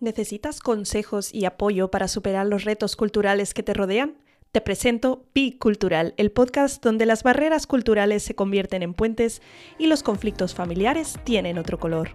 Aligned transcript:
¿Necesitas 0.00 0.60
consejos 0.60 1.34
y 1.34 1.44
apoyo 1.44 1.90
para 1.90 2.08
superar 2.08 2.46
los 2.46 2.64
retos 2.64 2.96
culturales 2.96 3.52
que 3.52 3.62
te 3.62 3.74
rodean? 3.74 4.16
Te 4.50 4.62
presento 4.62 5.26
Pi 5.34 5.58
Cultural, 5.58 6.14
el 6.16 6.32
podcast 6.32 6.82
donde 6.82 7.04
las 7.04 7.22
barreras 7.22 7.66
culturales 7.66 8.22
se 8.22 8.34
convierten 8.34 8.82
en 8.82 8.94
puentes 8.94 9.42
y 9.78 9.88
los 9.88 10.02
conflictos 10.02 10.54
familiares 10.54 11.18
tienen 11.24 11.58
otro 11.58 11.78
color. 11.78 12.08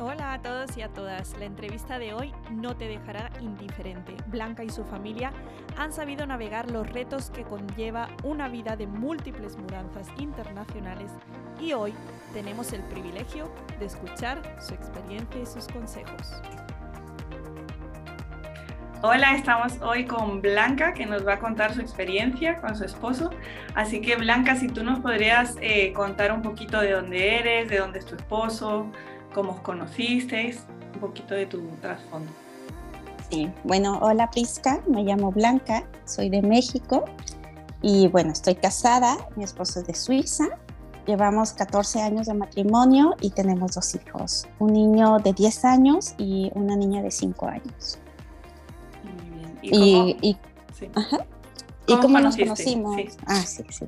Hola 0.00 0.32
a 0.32 0.42
todos 0.42 0.76
y 0.76 0.82
a 0.82 0.88
todas. 0.88 1.38
La 1.38 1.44
entrevista 1.44 2.00
de 2.00 2.14
hoy 2.14 2.32
no 2.50 2.76
te 2.76 2.88
dejará 2.88 3.30
indiferente. 3.40 4.16
Blanca 4.26 4.64
y 4.64 4.68
su 4.68 4.84
familia 4.84 5.30
han 5.78 5.92
sabido 5.92 6.26
navegar 6.26 6.68
los 6.68 6.92
retos 6.92 7.30
que 7.30 7.44
conlleva 7.44 8.08
una 8.24 8.48
vida 8.48 8.74
de 8.74 8.88
múltiples 8.88 9.56
mudanzas 9.56 10.08
internacionales 10.18 11.12
y 11.60 11.74
hoy 11.74 11.94
tenemos 12.32 12.72
el 12.72 12.82
privilegio 12.82 13.48
de 13.78 13.86
escuchar 13.86 14.42
su 14.60 14.74
experiencia 14.74 15.40
y 15.40 15.46
sus 15.46 15.68
consejos. 15.68 16.42
Hola, 19.02 19.36
estamos 19.36 19.80
hoy 19.80 20.06
con 20.06 20.40
Blanca 20.40 20.92
que 20.92 21.06
nos 21.06 21.24
va 21.24 21.34
a 21.34 21.38
contar 21.38 21.72
su 21.72 21.80
experiencia 21.80 22.60
con 22.60 22.74
su 22.74 22.84
esposo. 22.84 23.30
Así 23.76 24.00
que 24.00 24.16
Blanca, 24.16 24.56
si 24.56 24.66
tú 24.66 24.82
nos 24.82 24.98
podrías 24.98 25.56
eh, 25.60 25.92
contar 25.92 26.32
un 26.32 26.42
poquito 26.42 26.80
de 26.80 26.92
dónde 26.92 27.38
eres, 27.38 27.68
de 27.68 27.78
dónde 27.78 28.00
es 28.00 28.06
tu 28.06 28.16
esposo, 28.16 28.90
cómo 29.34 29.52
os 29.52 29.60
conocisteis, 29.60 30.64
un 30.94 31.00
poquito 31.00 31.34
de 31.34 31.46
tu 31.46 31.60
trasfondo. 31.82 32.30
Sí, 33.30 33.50
bueno, 33.64 33.98
hola 34.00 34.30
Prisca, 34.30 34.80
me 34.86 35.02
llamo 35.02 35.32
Blanca, 35.32 35.84
soy 36.04 36.30
de 36.30 36.40
México 36.40 37.04
y 37.82 38.06
bueno, 38.08 38.32
estoy 38.32 38.54
casada, 38.54 39.16
mi 39.36 39.44
esposo 39.44 39.80
es 39.80 39.86
de 39.86 39.94
Suiza, 39.94 40.44
llevamos 41.06 41.52
14 41.52 42.00
años 42.00 42.28
de 42.28 42.34
matrimonio 42.34 43.16
y 43.20 43.30
tenemos 43.30 43.72
dos 43.72 43.94
hijos, 43.94 44.46
un 44.58 44.72
niño 44.72 45.18
de 45.18 45.32
10 45.32 45.64
años 45.64 46.14
y 46.16 46.50
una 46.54 46.76
niña 46.76 47.02
de 47.02 47.10
5 47.10 47.46
años. 47.46 47.98
Muy 49.02 49.64
bien. 49.72 50.16
¿Y, 51.86 51.96
cómo, 51.96 52.18
nos 52.20 52.36
conocimos? 52.36 52.96
Ah, 53.26 53.42
sí, 53.42 53.62
sí. 53.68 53.86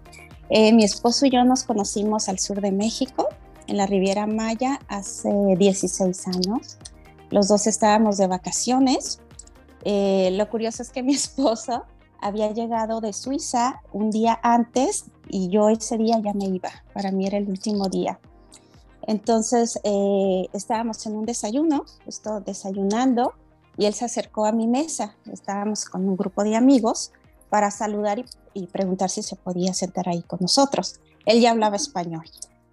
Eh, 0.50 0.72
mi 0.72 0.84
esposo 0.84 1.24
y 1.24 1.30
yo 1.30 1.44
nos 1.44 1.64
conocimos 1.64 2.28
al 2.28 2.38
sur 2.38 2.60
de 2.60 2.70
México, 2.70 3.28
en 3.66 3.76
la 3.76 3.86
Riviera 3.86 4.26
Maya 4.26 4.80
hace 4.88 5.30
16 5.56 6.28
años. 6.28 6.78
Los 7.30 7.48
dos 7.48 7.66
estábamos 7.66 8.16
de 8.16 8.26
vacaciones. 8.26 9.20
Eh, 9.84 10.30
lo 10.32 10.48
curioso 10.48 10.82
es 10.82 10.90
que 10.90 11.02
mi 11.02 11.14
esposo 11.14 11.84
había 12.20 12.50
llegado 12.52 13.00
de 13.00 13.12
Suiza 13.12 13.82
un 13.92 14.10
día 14.10 14.38
antes 14.42 15.06
y 15.28 15.48
yo 15.48 15.68
ese 15.68 15.98
día 15.98 16.20
ya 16.22 16.32
me 16.32 16.46
iba. 16.46 16.70
Para 16.92 17.10
mí 17.10 17.26
era 17.26 17.38
el 17.38 17.48
último 17.48 17.88
día. 17.88 18.18
Entonces 19.02 19.78
eh, 19.84 20.48
estábamos 20.52 21.04
en 21.06 21.16
un 21.16 21.26
desayuno, 21.26 21.84
justo 22.04 22.40
desayunando, 22.40 23.34
y 23.78 23.84
él 23.84 23.94
se 23.94 24.04
acercó 24.04 24.46
a 24.46 24.52
mi 24.52 24.66
mesa. 24.66 25.14
Estábamos 25.30 25.84
con 25.84 26.08
un 26.08 26.16
grupo 26.16 26.42
de 26.42 26.56
amigos 26.56 27.12
para 27.50 27.70
saludar 27.70 28.18
y, 28.18 28.24
y 28.54 28.66
preguntar 28.66 29.10
si 29.10 29.22
se 29.22 29.36
podía 29.36 29.74
sentar 29.74 30.08
ahí 30.08 30.22
con 30.22 30.38
nosotros. 30.40 31.00
Él 31.24 31.40
ya 31.40 31.50
hablaba 31.52 31.76
español 31.76 32.24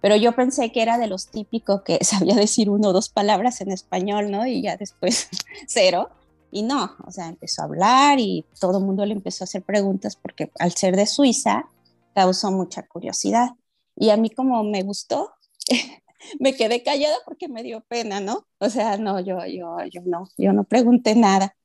pero 0.04 0.16
yo 0.16 0.32
pensé 0.32 0.70
que 0.70 0.82
era 0.82 0.98
de 0.98 1.06
los 1.06 1.28
típicos 1.28 1.80
que 1.80 1.98
sabía 2.04 2.34
decir 2.34 2.68
uno 2.68 2.88
o 2.88 2.92
dos 2.92 3.08
palabras 3.08 3.62
en 3.62 3.72
español, 3.72 4.30
¿no? 4.30 4.46
Y 4.46 4.60
ya 4.60 4.76
después 4.76 5.30
cero. 5.66 6.10
Y 6.50 6.62
no, 6.62 6.94
o 7.06 7.10
sea, 7.10 7.28
empezó 7.28 7.62
a 7.62 7.64
hablar 7.64 8.20
y 8.20 8.44
todo 8.60 8.80
el 8.80 8.84
mundo 8.84 9.06
le 9.06 9.14
empezó 9.14 9.44
a 9.44 9.46
hacer 9.46 9.62
preguntas 9.62 10.16
porque 10.16 10.52
al 10.58 10.72
ser 10.72 10.94
de 10.94 11.06
Suiza 11.06 11.70
causó 12.14 12.52
mucha 12.52 12.86
curiosidad. 12.86 13.52
Y 13.96 14.10
a 14.10 14.18
mí 14.18 14.28
como 14.28 14.62
me 14.62 14.82
gustó, 14.82 15.32
me 16.38 16.54
quedé 16.54 16.82
callada 16.82 17.16
porque 17.24 17.48
me 17.48 17.62
dio 17.62 17.80
pena, 17.88 18.20
¿no? 18.20 18.46
O 18.58 18.68
sea, 18.68 18.98
no, 18.98 19.20
yo, 19.20 19.38
yo, 19.46 19.78
yo 19.90 20.02
no, 20.04 20.28
yo 20.36 20.52
no 20.52 20.64
pregunté 20.64 21.14
nada. 21.14 21.56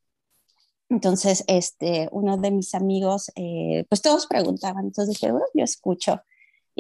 Entonces, 0.88 1.44
este, 1.48 2.08
uno 2.14 2.38
de 2.38 2.52
mis 2.52 2.74
amigos, 2.74 3.34
eh, 3.36 3.86
pues 3.90 4.02
todos 4.02 4.28
preguntaban, 4.28 4.86
entonces 4.86 5.16
dije, 5.16 5.30
bueno, 5.30 5.46
yo 5.54 5.66
escucho. 5.66 6.22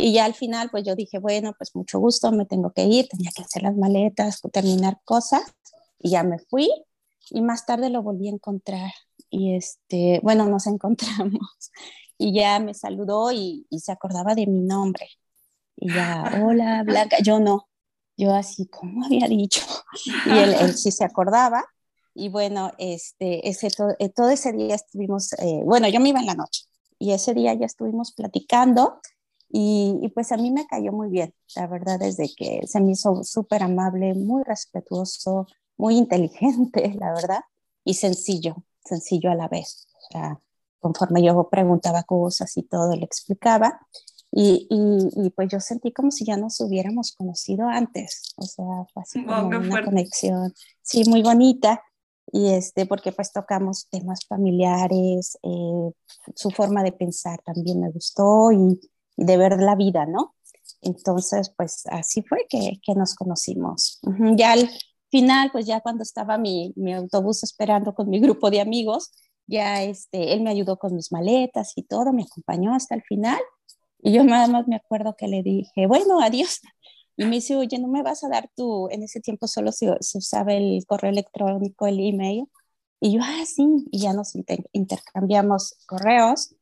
Y 0.01 0.13
ya 0.13 0.23
al 0.23 0.33
final, 0.33 0.69
pues 0.69 0.85
yo 0.85 0.95
dije, 0.95 1.19
bueno, 1.19 1.53
pues 1.57 1.75
mucho 1.75 1.99
gusto, 1.99 2.31
me 2.31 2.45
tengo 2.45 2.71
que 2.71 2.85
ir, 2.85 3.09
tenía 3.09 3.31
que 3.35 3.41
hacer 3.41 3.63
las 3.63 3.75
maletas, 3.75 4.39
terminar 4.53 4.97
cosas, 5.03 5.41
y 5.99 6.11
ya 6.11 6.23
me 6.23 6.39
fui. 6.39 6.69
Y 7.31 7.41
más 7.41 7.65
tarde 7.65 7.89
lo 7.89 8.01
volví 8.01 8.29
a 8.29 8.31
encontrar. 8.31 8.93
Y 9.29 9.57
este, 9.57 10.21
bueno, 10.23 10.45
nos 10.45 10.67
encontramos. 10.67 11.71
Y 12.17 12.33
ya 12.33 12.59
me 12.61 12.73
saludó 12.73 13.33
y, 13.33 13.67
se 13.77 13.91
acordaba 13.91 14.35
de 14.35 14.47
mi 14.47 14.61
nombre. 14.61 15.05
Y 15.75 15.93
ya, 15.93 16.43
hola, 16.45 16.83
Blanca. 16.83 17.17
Yo 17.21 17.41
no. 17.41 17.67
Yo 18.15 18.33
así, 18.33 18.67
como 18.67 19.05
había 19.05 19.27
dicho? 19.27 19.65
Y 20.25 20.29
él, 20.29 20.77
sí 20.77 20.91
se 20.93 21.03
acordaba. 21.03 21.65
Y 22.15 22.29
bueno, 22.29 22.71
este, 22.77 23.49
ese, 23.49 23.69
todo, 23.69 23.93
eh, 23.99 24.07
todo 24.07 24.29
ese 24.29 24.53
día 24.53 24.75
estuvimos, 24.75 25.33
eh, 25.33 25.61
bueno, 25.65 25.89
yo 25.89 25.99
me 25.99 26.07
iba 26.07 26.21
en 26.21 26.25
la 26.25 26.35
noche. 26.35 26.67
Y 26.97 27.11
ese 27.11 27.33
día 27.33 27.53
ya 27.53 27.65
estuvimos 27.65 28.13
platicando 28.13 29.01
y, 29.51 30.11
pues 30.13 30.31
a 30.31 30.37
mí 30.37 30.51
me 30.51 30.67
cayó 30.67 30.91
muy 30.91 31.09
bien, 31.09 31.33
la 31.55 31.65
verdad, 31.65 31.99
desde 31.99 32.29
que 32.35 32.61
se 32.67 32.79
me 32.79 32.91
hizo 32.91 33.23
súper 33.23 33.63
amable, 33.63 34.13
muy 34.13 34.43
respetuoso, 34.43 35.47
muy 35.77 35.97
inteligente, 35.97 36.93
la 36.99 37.13
verdad, 37.13 37.41
y 37.83 37.95
sencillo, 37.95 38.63
sencillo 38.85 39.31
a 39.31 39.35
la 39.35 39.47
vez. 39.47 39.87
O 39.95 40.11
sea, 40.11 40.39
conforme 40.79 41.23
yo 41.23 41.49
preguntaba 41.49 42.03
cosas 42.03 42.55
y 42.57 42.63
todo, 42.63 42.95
le 42.95 43.05
explicaba. 43.05 43.79
Y, 44.31 44.67
y, 44.69 45.31
pues 45.31 45.49
yo 45.49 45.59
sentí 45.59 45.91
como 45.91 46.11
si 46.11 46.23
ya 46.23 46.37
nos 46.37 46.59
hubiéramos 46.59 47.13
conocido 47.13 47.67
antes, 47.67 48.21
o 48.35 48.43
sea, 48.43 48.65
fue 48.93 49.01
así 49.01 49.25
como 49.25 49.47
una 49.47 49.83
conexión, 49.83 50.53
sí, 50.83 51.03
muy 51.09 51.23
bonita, 51.23 51.81
y 52.31 52.49
este, 52.49 52.85
porque 52.85 53.11
pues 53.11 53.31
tocamos 53.31 53.87
temas 53.89 54.19
familiares, 54.27 55.35
eh, 55.41 55.91
su 56.35 56.51
forma 56.51 56.83
de 56.83 56.91
pensar 56.91 57.41
también 57.43 57.81
me 57.81 57.89
gustó 57.89 58.51
y, 58.51 58.79
de 59.19 59.37
ver 59.37 59.61
la 59.61 59.75
vida, 59.75 60.05
¿no? 60.05 60.35
Entonces, 60.81 61.51
pues 61.55 61.83
así 61.87 62.21
fue 62.23 62.45
que, 62.49 62.79
que 62.83 62.95
nos 62.95 63.15
conocimos. 63.15 63.99
Ya 64.35 64.53
al 64.53 64.69
final, 65.11 65.51
pues 65.51 65.65
ya 65.65 65.81
cuando 65.81 66.03
estaba 66.03 66.37
mi, 66.37 66.73
mi, 66.75 66.93
autobús 66.93 67.43
esperando 67.43 67.93
con 67.93 68.09
mi 68.09 68.19
grupo 68.19 68.49
de 68.49 68.61
amigos, 68.61 69.11
ya 69.47 69.83
este, 69.83 70.33
él 70.33 70.41
me 70.41 70.51
ayudó 70.51 70.77
con 70.77 70.95
mis 70.95 71.11
maletas 71.11 71.73
y 71.75 71.83
todo, 71.83 72.13
me 72.13 72.23
acompañó 72.23 72.73
hasta 72.73 72.95
el 72.95 73.03
final. 73.03 73.39
Y 74.01 74.13
yo 74.13 74.23
nada 74.23 74.47
más 74.47 74.67
me 74.67 74.77
acuerdo 74.77 75.15
que 75.17 75.27
le 75.27 75.43
dije, 75.43 75.87
bueno, 75.87 76.21
adiós. 76.21 76.61
Y 77.17 77.25
me 77.25 77.31
dice, 77.31 77.57
oye, 77.57 77.77
¿no 77.79 77.89
me 77.89 78.01
vas 78.01 78.23
a 78.23 78.29
dar 78.29 78.49
tu, 78.55 78.87
en 78.91 79.03
ese 79.03 79.19
tiempo 79.19 79.45
solo 79.45 79.73
se, 79.73 79.93
se 79.99 80.19
usaba 80.19 80.53
el 80.53 80.85
correo 80.87 81.11
electrónico, 81.11 81.85
el 81.85 81.99
email? 81.99 82.45
Y 83.01 83.11
yo, 83.11 83.19
ah, 83.21 83.43
sí, 83.45 83.65
y 83.91 83.99
ya 83.99 84.13
nos 84.13 84.35
intercambiamos 84.71 85.75
correos. 85.85 86.55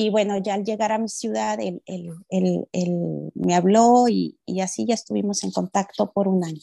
Y 0.00 0.10
bueno, 0.10 0.38
ya 0.38 0.54
al 0.54 0.62
llegar 0.62 0.92
a 0.92 0.98
mi 0.98 1.08
ciudad, 1.08 1.58
él, 1.58 1.82
me 3.34 3.54
habló 3.56 4.06
y, 4.08 4.38
así 4.62 4.86
ya 4.86 4.94
estuvimos 4.94 5.42
en 5.42 5.50
contacto 5.50 6.12
por 6.12 6.28
un 6.28 6.44
año. 6.44 6.60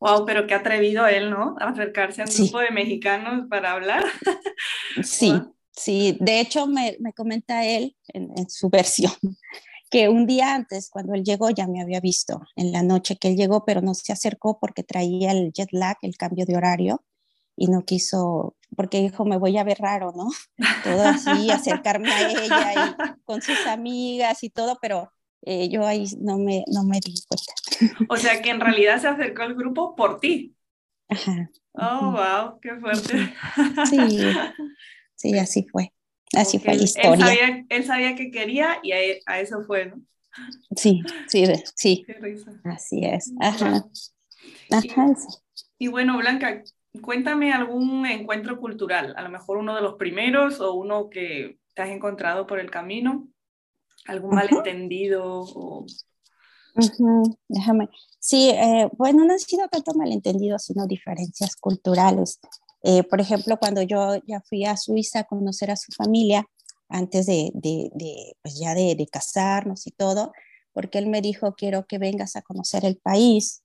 Wow, 0.00 0.26
pero 0.26 0.48
qué 0.48 0.54
atrevido 0.54 1.06
él, 1.06 1.30
¿no? 1.30 1.54
A 1.60 1.68
acercarse 1.68 2.22
a 2.22 2.24
un 2.24 2.34
grupo 2.34 2.58
de 2.58 2.72
mexicanos 2.72 3.46
para 3.48 3.70
hablar. 3.70 4.04
Sí, 5.04 5.32
sí. 5.70 6.16
De 6.18 6.40
hecho, 6.40 6.66
me, 6.66 6.96
me 6.98 7.12
comenta 7.12 7.64
él 7.64 7.96
en, 8.08 8.32
en, 8.36 8.50
su 8.50 8.68
versión 8.70 9.12
que 9.90 10.08
un 10.08 10.26
día 10.26 10.56
antes, 10.56 10.90
cuando 10.90 11.14
él 11.14 11.22
llegó, 11.22 11.50
ya 11.50 11.68
me 11.68 11.80
había 11.80 12.00
visto 12.00 12.40
en 12.56 12.72
la 12.72 12.82
noche 12.82 13.16
que 13.16 13.28
él 13.28 13.36
llegó, 13.36 13.64
pero 13.64 13.80
no 13.80 13.94
se 13.94 14.12
acercó 14.12 14.58
porque 14.58 14.82
traía 14.82 15.30
el 15.30 15.52
jet 15.52 15.68
lag, 15.70 15.98
el 16.02 16.16
cambio 16.16 16.46
de 16.46 16.56
horario, 16.56 17.04
y 17.58 17.66
no 17.66 17.84
quiso, 17.84 18.56
porque 18.76 19.00
dijo, 19.00 19.24
me 19.24 19.36
voy 19.36 19.58
a 19.58 19.64
ver 19.64 19.78
raro, 19.80 20.12
¿no? 20.16 20.28
Todo 20.84 21.02
así, 21.02 21.50
acercarme 21.50 22.10
a 22.12 22.30
ella 22.30 22.72
y 22.72 22.76
con 23.24 23.42
sus 23.42 23.66
amigas 23.66 24.44
y 24.44 24.50
todo, 24.50 24.78
pero 24.80 25.12
eh, 25.42 25.68
yo 25.68 25.84
ahí 25.84 26.04
no 26.20 26.38
me, 26.38 26.64
no 26.68 26.84
me 26.84 27.00
di 27.00 27.14
cuenta. 27.28 28.04
O 28.08 28.16
sea 28.16 28.40
que 28.40 28.50
en 28.50 28.60
realidad 28.60 29.00
se 29.00 29.08
acercó 29.08 29.42
al 29.42 29.54
grupo 29.54 29.96
por 29.96 30.20
ti. 30.20 30.54
Ajá. 31.08 31.50
Oh, 31.72 32.12
wow, 32.12 32.60
qué 32.60 32.76
fuerte. 32.76 33.34
Sí, 33.88 34.32
sí, 35.14 35.38
así 35.38 35.66
fue. 35.70 35.92
Así 36.34 36.58
fue 36.58 36.74
la 36.74 36.82
historia. 36.82 37.12
Él 37.12 37.20
sabía, 37.20 37.66
él 37.68 37.84
sabía 37.84 38.14
que 38.14 38.30
quería 38.30 38.78
y 38.82 38.92
a, 38.92 39.40
eso 39.40 39.62
fue, 39.62 39.86
¿no? 39.86 40.00
Sí, 40.76 41.02
sí, 41.26 41.44
sí. 41.74 42.04
Qué 42.06 42.14
risa. 42.14 42.52
Así 42.64 43.04
es. 43.04 43.32
Ajá. 43.40 43.84
Ajá. 44.70 45.06
Y, 45.78 45.86
y 45.86 45.88
bueno, 45.88 46.18
Blanca, 46.18 46.62
cuéntame 47.00 47.52
algún 47.52 48.06
encuentro 48.06 48.58
cultural, 48.58 49.14
a 49.16 49.22
lo 49.22 49.28
mejor 49.28 49.58
uno 49.58 49.74
de 49.74 49.82
los 49.82 49.94
primeros 49.94 50.60
o 50.60 50.74
uno 50.74 51.08
que 51.10 51.58
te 51.74 51.82
has 51.82 51.90
encontrado 51.90 52.46
por 52.46 52.58
el 52.58 52.70
camino, 52.70 53.28
algún 54.06 54.34
malentendido 54.34 55.22
o... 55.24 55.86
Déjame. 57.48 57.88
Sí, 58.20 58.50
eh, 58.50 58.88
bueno, 58.96 59.24
no 59.24 59.32
han 59.32 59.38
sido 59.40 59.66
tanto 59.68 59.94
malentendidos, 59.94 60.62
sino 60.62 60.86
diferencias 60.86 61.56
culturales. 61.56 62.38
Eh, 62.82 63.02
por 63.02 63.20
ejemplo, 63.20 63.56
cuando 63.58 63.82
yo 63.82 64.16
ya 64.26 64.40
fui 64.40 64.64
a 64.64 64.76
Suiza 64.76 65.20
a 65.20 65.24
conocer 65.24 65.72
a 65.72 65.76
su 65.76 65.90
familia, 65.92 66.46
antes 66.88 67.26
de, 67.26 67.50
de, 67.54 67.90
de 67.94 68.36
pues 68.42 68.58
ya 68.58 68.74
de, 68.74 68.94
de, 68.94 69.06
casarnos 69.06 69.86
y 69.86 69.90
todo, 69.90 70.32
porque 70.72 70.98
él 70.98 71.06
me 71.06 71.20
dijo, 71.20 71.54
quiero 71.54 71.86
que 71.86 71.98
vengas 71.98 72.36
a 72.36 72.42
conocer 72.42 72.84
el 72.84 72.96
país 72.96 73.62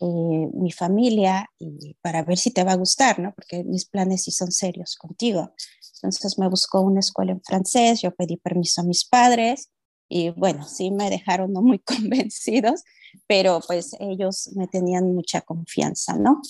eh, 0.00 0.48
mi 0.54 0.72
familia 0.72 1.48
y 1.58 1.94
para 2.00 2.22
ver 2.22 2.38
si 2.38 2.50
te 2.50 2.64
va 2.64 2.72
a 2.72 2.76
gustar, 2.76 3.18
¿no? 3.18 3.32
Porque 3.34 3.64
mis 3.64 3.86
planes 3.86 4.24
sí 4.24 4.30
son 4.30 4.52
serios 4.52 4.96
contigo. 4.96 5.52
Entonces 5.96 6.38
me 6.38 6.48
buscó 6.48 6.80
una 6.80 7.00
escuela 7.00 7.32
en 7.32 7.42
francés, 7.42 8.02
yo 8.02 8.10
pedí 8.14 8.36
permiso 8.36 8.80
a 8.80 8.84
mis 8.84 9.04
padres 9.04 9.70
y 10.08 10.30
bueno, 10.30 10.66
sí 10.66 10.90
me 10.90 11.10
dejaron 11.10 11.52
no 11.52 11.62
muy 11.62 11.78
convencidos, 11.84 12.82
pero 13.26 13.60
pues 13.66 13.96
ellos 14.00 14.50
me 14.54 14.66
tenían 14.66 15.14
mucha 15.14 15.40
confianza, 15.40 16.16
¿no? 16.16 16.40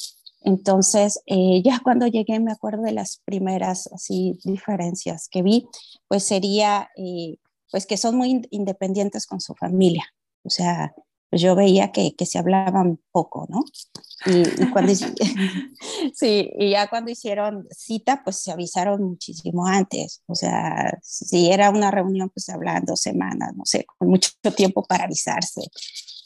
Entonces, 0.41 1.21
eh, 1.27 1.63
ya 1.65 1.81
cuando 1.83 2.07
llegué, 2.07 2.39
me 2.39 2.53
acuerdo 2.53 2.83
de 2.83 2.93
las 2.93 3.23
primeras 3.25 3.89
así 3.93 4.39
diferencias 4.45 5.29
que 5.31 5.43
vi, 5.43 5.67
pues 6.07 6.25
sería, 6.25 6.91
eh, 6.97 7.39
pues 7.71 7.87
que 7.87 7.97
son 7.97 8.17
muy 8.17 8.43
independientes 8.51 9.27
con 9.27 9.41
su 9.41 9.55
familia. 9.55 10.05
O 10.43 10.51
sea, 10.51 10.95
pues 11.31 11.43
yo 11.43 11.55
veía 11.55 11.93
que, 11.93 12.15
que 12.15 12.27
se 12.27 12.39
hablaban 12.39 13.01
poco, 13.11 13.47
¿no? 13.49 13.65
Y, 14.27 14.71
cuando, 14.71 14.93
sí, 16.15 16.51
y 16.59 16.71
ya 16.71 16.89
cuando 16.89 17.11
hicieron 17.11 17.67
cita, 17.71 18.23
pues 18.25 18.37
se 18.37 18.53
avisaron 18.53 19.03
muchísimo 19.03 19.67
antes. 19.67 20.23
O 20.27 20.35
sea, 20.35 20.99
si 21.03 21.51
era 21.51 21.71
una 21.71 21.91
reunión, 21.91 22.31
pues 22.31 22.45
se 22.45 22.53
hablaban 22.53 22.85
dos 22.85 23.01
semanas, 23.01 23.53
no 23.57 23.65
sé, 23.65 23.85
con 23.99 24.09
mucho 24.09 24.31
tiempo 24.57 24.83
para 24.85 25.05
avisarse. 25.05 25.63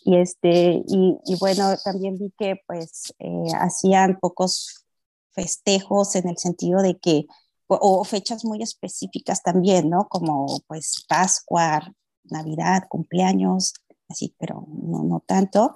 Y, 0.04 0.16
este, 0.16 0.82
y, 0.86 1.34
bueno, 1.40 1.76
también 1.84 2.16
vi 2.18 2.32
que 2.38 2.56
pues 2.66 3.12
eh, 3.18 3.52
hacían 3.58 4.18
pocos 4.20 4.86
festejos 5.32 6.16
en 6.16 6.28
el 6.28 6.38
sentido 6.38 6.82
de 6.82 6.98
que, 6.98 7.26
o, 7.66 8.04
fechas 8.04 8.44
muy 8.44 8.62
específicas 8.62 9.42
también, 9.42 9.90
¿no? 9.90 10.08
Como 10.08 10.60
pues 10.66 11.04
Pascua, 11.08 11.92
Navidad, 12.24 12.84
cumpleaños, 12.88 13.74
así, 14.08 14.34
pero 14.38 14.66
no, 14.68 15.04
no 15.04 15.20
tanto. 15.26 15.74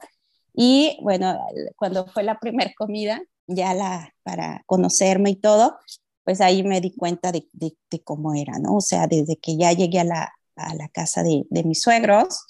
Y 0.55 0.99
bueno, 1.03 1.39
cuando 1.77 2.07
fue 2.07 2.23
la 2.23 2.39
primera 2.39 2.73
comida, 2.77 3.23
ya 3.47 3.75
la, 3.75 4.15
para 4.23 4.63
conocerme 4.67 5.31
y 5.31 5.37
todo, 5.37 5.79
pues 6.25 6.41
ahí 6.41 6.63
me 6.63 6.81
di 6.81 6.95
cuenta 6.95 7.33
de, 7.33 7.47
de, 7.53 7.75
cómo 8.05 8.35
era, 8.35 8.59
¿no? 8.59 8.77
O 8.77 8.81
sea, 8.81 9.07
desde 9.07 9.37
que 9.37 9.57
ya 9.57 9.73
llegué 9.73 10.01
a 10.01 10.05
la, 10.05 10.33
a 10.57 10.75
la 10.75 10.89
casa 10.89 11.23
de, 11.23 11.45
de 11.51 11.65
mis 11.65 11.81
suegros, 11.83 12.45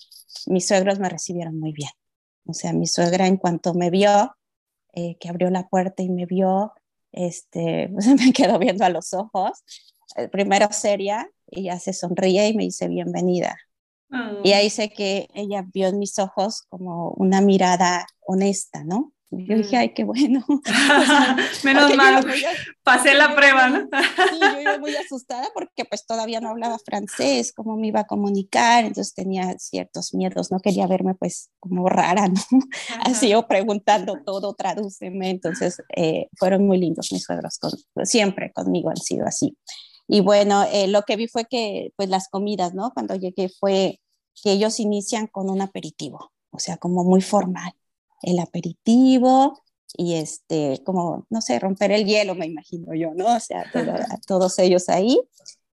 mis 0.46 0.66
suegros 0.66 0.98
me 0.98 1.08
recibieron 1.08 1.58
muy 1.58 1.72
bien. 1.72 1.90
O 2.46 2.54
sea, 2.54 2.72
mi 2.72 2.86
suegra 2.86 3.26
en 3.26 3.36
cuanto 3.36 3.74
me 3.74 3.90
vio, 3.90 4.34
eh, 4.94 5.16
que 5.18 5.28
abrió 5.28 5.48
la 5.50 5.68
puerta 5.68 6.02
y 6.02 6.10
me 6.10 6.26
vio, 6.26 6.72
este, 7.12 7.88
me 8.18 8.32
quedó 8.32 8.58
viendo 8.58 8.84
a 8.84 8.90
los 8.90 9.14
ojos, 9.14 9.62
eh, 10.16 10.28
primero 10.28 10.68
seria, 10.72 11.30
y 11.50 11.64
ya 11.64 11.78
se 11.78 11.92
sonríe 11.92 12.48
y 12.48 12.54
me 12.54 12.64
dice 12.64 12.88
bienvenida. 12.88 13.56
Y 14.44 14.52
ahí 14.52 14.70
sé 14.70 14.90
que 14.90 15.28
ella 15.34 15.64
vio 15.72 15.88
en 15.88 15.98
mis 15.98 16.18
ojos 16.18 16.64
como 16.68 17.10
una 17.12 17.40
mirada 17.40 18.06
honesta, 18.20 18.84
¿no? 18.84 19.12
Yo 19.34 19.56
dije, 19.56 19.76
mm. 19.76 19.80
ay, 19.80 19.94
qué 19.94 20.04
bueno. 20.04 20.44
Menos 21.64 21.96
mal, 21.96 22.24
pasé 22.82 23.14
la 23.14 23.34
prueba, 23.34 23.70
¿no? 23.70 23.88
sí, 24.30 24.38
yo 24.40 24.60
iba 24.60 24.78
muy 24.78 24.94
asustada 24.94 25.48
porque 25.54 25.86
pues 25.86 26.06
todavía 26.06 26.40
no 26.40 26.50
hablaba 26.50 26.78
francés, 26.84 27.52
cómo 27.54 27.76
me 27.76 27.86
iba 27.86 28.00
a 28.00 28.06
comunicar, 28.06 28.84
entonces 28.84 29.14
tenía 29.14 29.58
ciertos 29.58 30.12
miedos, 30.12 30.52
no 30.52 30.60
quería 30.60 30.86
verme 30.86 31.14
pues 31.14 31.50
como 31.60 31.88
rara, 31.88 32.28
¿no? 32.28 32.40
Así 33.04 33.30
yo 33.30 33.46
preguntando 33.46 34.18
todo, 34.24 34.54
tradúceme, 34.54 35.30
entonces 35.30 35.78
eh, 35.96 36.28
fueron 36.36 36.66
muy 36.66 36.76
lindos 36.76 37.10
mis 37.10 37.22
suegros, 37.22 37.58
con, 37.58 37.72
siempre 38.04 38.52
conmigo 38.52 38.90
han 38.90 38.96
sido 38.96 39.26
así. 39.26 39.56
Y 40.08 40.20
bueno, 40.20 40.64
eh, 40.70 40.88
lo 40.88 41.02
que 41.02 41.16
vi 41.16 41.26
fue 41.26 41.46
que 41.46 41.92
pues 41.96 42.10
las 42.10 42.28
comidas, 42.28 42.74
¿no? 42.74 42.90
Cuando 42.92 43.14
llegué 43.14 43.48
fue 43.48 43.98
que 44.40 44.52
ellos 44.52 44.80
inician 44.80 45.26
con 45.26 45.50
un 45.50 45.60
aperitivo, 45.60 46.32
o 46.50 46.58
sea, 46.58 46.76
como 46.76 47.04
muy 47.04 47.20
formal 47.20 47.72
el 48.22 48.38
aperitivo 48.38 49.62
y 49.94 50.14
este, 50.14 50.82
como, 50.84 51.26
no 51.28 51.40
sé, 51.42 51.58
romper 51.58 51.92
el 51.92 52.06
hielo, 52.06 52.34
me 52.34 52.46
imagino 52.46 52.94
yo, 52.94 53.12
¿no? 53.14 53.36
O 53.36 53.40
sea, 53.40 53.64
todos 54.26 54.58
ellos 54.58 54.88
ahí 54.88 55.18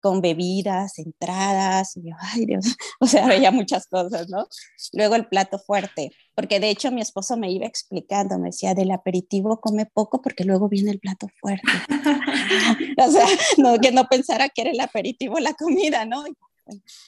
con 0.01 0.21
bebidas, 0.21 0.99
entradas, 0.99 1.97
y 1.97 2.11
yo, 2.11 2.17
ay 2.21 2.45
Dios, 2.45 2.67
o 3.01 3.07
sea, 3.07 3.27
veía 3.27 3.51
muchas 3.51 3.87
cosas, 3.87 4.29
¿no? 4.29 4.47
Luego 4.93 5.15
el 5.15 5.27
plato 5.27 5.59
fuerte, 5.59 6.13
porque 6.35 6.61
de 6.61 6.69
hecho 6.69 6.93
mi 6.93 7.01
esposo 7.01 7.39
me 7.39 7.51
iba 7.51 7.67
explicando, 7.67 8.39
me 8.39 8.49
decía, 8.49 8.75
del 8.75 8.91
aperitivo 8.91 9.63
come 9.63 9.87
poco 9.87 10.21
porque 10.21 10.45
luego 10.45 10.69
viene 10.69 10.91
el 10.91 11.01
plato 11.01 11.27
fuerte. 11.41 11.73
o 12.99 13.11
sea, 13.11 13.27
no, 13.57 13.79
que 13.79 13.93
no 13.93 14.05
pensara 14.05 14.51
que 14.51 14.61
era 14.61 14.73
el 14.73 14.81
aperitivo 14.81 15.39
la 15.41 15.55
comida, 15.55 16.05
¿no? 16.05 16.23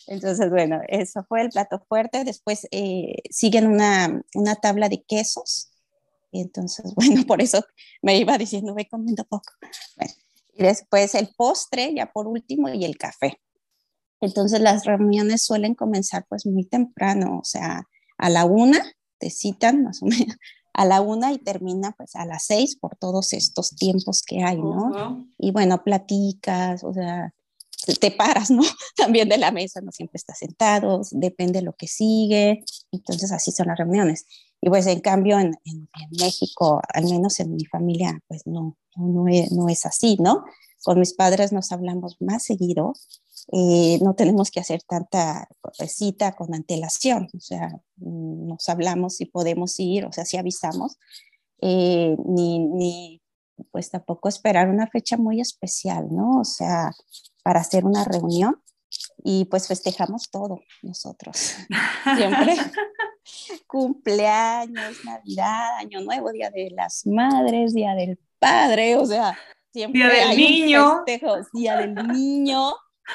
Entonces, 0.06 0.50
bueno, 0.50 0.80
eso 0.88 1.24
fue 1.28 1.42
el 1.42 1.50
plato 1.50 1.80
fuerte. 1.88 2.24
Después 2.24 2.66
eh, 2.70 3.16
siguen 3.30 3.66
una, 3.66 4.22
una, 4.34 4.56
tabla 4.56 4.88
de 4.88 5.02
quesos. 5.02 5.70
Entonces, 6.32 6.94
bueno, 6.96 7.24
por 7.26 7.42
eso 7.42 7.64
me 8.02 8.18
iba 8.18 8.36
diciendo, 8.38 8.74
voy 8.74 8.86
comiendo 8.86 9.24
poco. 9.24 9.52
y 10.54 10.62
después 10.62 11.14
el 11.14 11.28
postre, 11.36 11.94
ya 11.94 12.12
por 12.12 12.26
último, 12.26 12.68
y 12.68 12.84
el 12.84 12.96
café. 12.96 13.40
Entonces, 14.20 14.60
las 14.60 14.84
reuniones 14.84 15.42
suelen 15.42 15.74
comenzar 15.74 16.24
pues 16.28 16.46
muy 16.46 16.64
temprano, 16.64 17.38
o 17.38 17.44
sea, 17.44 17.84
a 18.18 18.30
la 18.30 18.44
una 18.44 18.80
te 19.18 19.30
citan 19.30 19.82
más 19.82 20.02
o 20.02 20.06
menos 20.06 20.36
a 20.76 20.84
la 20.84 21.00
una 21.00 21.32
y 21.32 21.38
termina 21.38 21.92
pues 21.92 22.14
a 22.16 22.26
las 22.26 22.44
seis 22.44 22.76
por 22.76 22.96
todos 22.96 23.32
estos 23.32 23.70
tiempos 23.70 24.22
que 24.22 24.42
hay, 24.42 24.58
¿no? 24.58 25.26
Y 25.38 25.50
bueno, 25.50 25.82
platicas, 25.82 26.84
o 26.84 26.92
sea, 26.92 27.32
te 27.94 28.10
paras, 28.10 28.50
¿no? 28.50 28.62
También 28.96 29.28
de 29.28 29.38
la 29.38 29.52
mesa, 29.52 29.80
no 29.80 29.92
siempre 29.92 30.16
estás 30.16 30.38
sentado, 30.38 31.02
depende 31.12 31.60
de 31.60 31.64
lo 31.64 31.74
que 31.74 31.86
sigue, 31.86 32.64
entonces 32.92 33.32
así 33.32 33.52
son 33.52 33.68
las 33.68 33.78
reuniones. 33.78 34.26
Y 34.60 34.68
pues 34.68 34.86
en 34.86 35.00
cambio 35.00 35.38
en, 35.38 35.54
en, 35.64 35.88
México, 36.18 36.80
al 36.92 37.04
menos 37.04 37.38
en 37.40 37.54
mi 37.54 37.64
familia, 37.66 38.18
pues 38.26 38.46
no, 38.46 38.76
no, 38.96 39.28
es, 39.28 39.52
no 39.52 39.68
es 39.68 39.86
así, 39.86 40.16
¿no? 40.18 40.44
Con 40.82 40.98
mis 40.98 41.14
padres 41.14 41.52
nos 41.52 41.72
hablamos 41.72 42.16
más 42.20 42.44
seguido, 42.44 42.94
eh, 43.52 43.98
no 44.02 44.14
tenemos 44.14 44.50
que 44.50 44.60
hacer 44.60 44.82
tanta 44.82 45.48
cita 45.86 46.34
con 46.34 46.54
antelación, 46.54 47.28
o 47.36 47.40
sea, 47.40 47.80
nos 47.96 48.68
hablamos 48.68 49.16
si 49.16 49.26
podemos 49.26 49.78
ir, 49.78 50.04
o 50.04 50.12
sea, 50.12 50.24
si 50.24 50.36
avisamos, 50.36 50.98
eh, 51.60 52.16
ni, 52.26 52.58
ni 52.58 53.22
pues 53.70 53.90
tampoco 53.90 54.28
esperar 54.28 54.68
una 54.68 54.86
fecha 54.86 55.16
muy 55.16 55.40
especial, 55.40 56.08
¿no? 56.10 56.40
O 56.40 56.44
sea, 56.44 56.90
para 57.46 57.60
hacer 57.60 57.84
una 57.84 58.02
reunión 58.02 58.60
y 59.22 59.44
pues 59.44 59.68
festejamos 59.68 60.32
todo 60.32 60.62
nosotros. 60.82 61.54
Siempre 62.16 62.56
cumpleaños, 63.68 64.96
Navidad, 65.04 65.76
Año 65.78 66.00
Nuevo, 66.00 66.32
Día 66.32 66.50
de 66.50 66.72
las 66.72 67.06
Madres, 67.06 67.72
Día 67.72 67.94
del 67.94 68.18
Padre, 68.40 68.96
o 68.96 69.06
sea, 69.06 69.38
siempre 69.72 70.00
Día 70.00 70.26
del 70.26 70.36
Niño. 70.36 71.04
Día 71.52 71.76
del 71.76 71.94
Niño, 71.94 72.72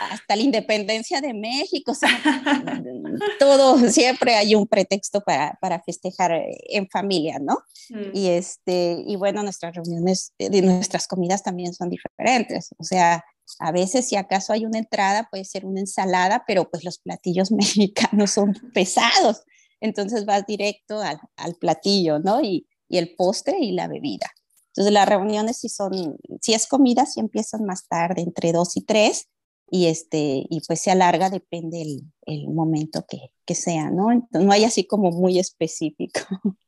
hasta 0.10 0.38
la 0.38 0.44
independencia 0.44 1.20
de 1.20 1.34
México, 1.34 1.92
o 1.92 1.96
sea, 1.96 2.10
todo, 3.38 3.80
siempre 3.90 4.36
hay 4.36 4.56
un 4.56 4.66
pretexto 4.66 5.20
para, 5.20 5.58
para 5.60 5.82
festejar 5.82 6.42
en 6.70 6.88
familia, 6.88 7.38
¿no? 7.38 7.58
Mm. 7.90 8.16
Y, 8.16 8.30
este, 8.30 9.04
y 9.06 9.18
bueno, 9.18 9.44
nuestras 9.44 9.76
reuniones, 9.76 10.32
de 10.40 10.62
nuestras 10.62 11.06
comidas 11.06 11.44
también 11.44 11.74
son 11.74 11.90
diferentes, 11.90 12.70
o 12.78 12.86
sea, 12.86 13.26
a 13.60 13.72
veces, 13.72 14.08
si 14.08 14.16
acaso 14.16 14.54
hay 14.54 14.66
una 14.66 14.80
entrada, 14.80 15.28
puede 15.30 15.46
ser 15.46 15.66
una 15.66 15.80
ensalada, 15.80 16.44
pero 16.48 16.70
pues 16.70 16.84
los 16.84 17.00
platillos 17.00 17.52
mexicanos 17.52 18.32
son 18.32 18.54
pesados. 18.74 19.44
Entonces 19.80 20.26
vas 20.26 20.46
directo 20.46 21.00
al, 21.00 21.20
al 21.36 21.56
platillo, 21.56 22.20
¿no? 22.20 22.42
Y, 22.42 22.68
y, 22.88 22.98
el 22.98 23.16
postre 23.16 23.58
y 23.60 23.72
la 23.72 23.88
bebida. 23.88 24.28
Entonces 24.68 24.94
las 24.94 25.10
reuniones 25.10 25.58
si 25.58 25.70
son, 25.70 26.18
si 26.40 26.54
es 26.54 26.68
comida, 26.68 27.06
si 27.06 27.20
empiezan 27.20 27.66
más 27.66 27.88
tarde, 27.88 28.22
entre 28.22 28.52
dos 28.52 28.78
y 28.78 28.82
tres, 28.82 29.28
y, 29.74 29.88
este, 29.88 30.46
y 30.50 30.62
pues 30.68 30.82
se 30.82 30.92
alarga, 30.92 31.30
depende 31.30 31.82
el, 31.82 32.02
el 32.26 32.50
momento 32.50 33.06
que, 33.08 33.32
que, 33.46 33.56
sea, 33.56 33.90
¿no? 33.90 34.12
Entonces, 34.12 34.46
no 34.46 34.52
hay 34.52 34.66
así 34.66 34.86
como 34.86 35.12
muy 35.12 35.40
específico. 35.40 36.20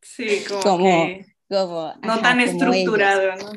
Sí, 0.01 0.43
como, 0.63 1.07
como, 1.49 1.93
no 2.01 2.21
tan 2.21 2.39
estructurado, 2.39 3.35
¿no? 3.35 3.51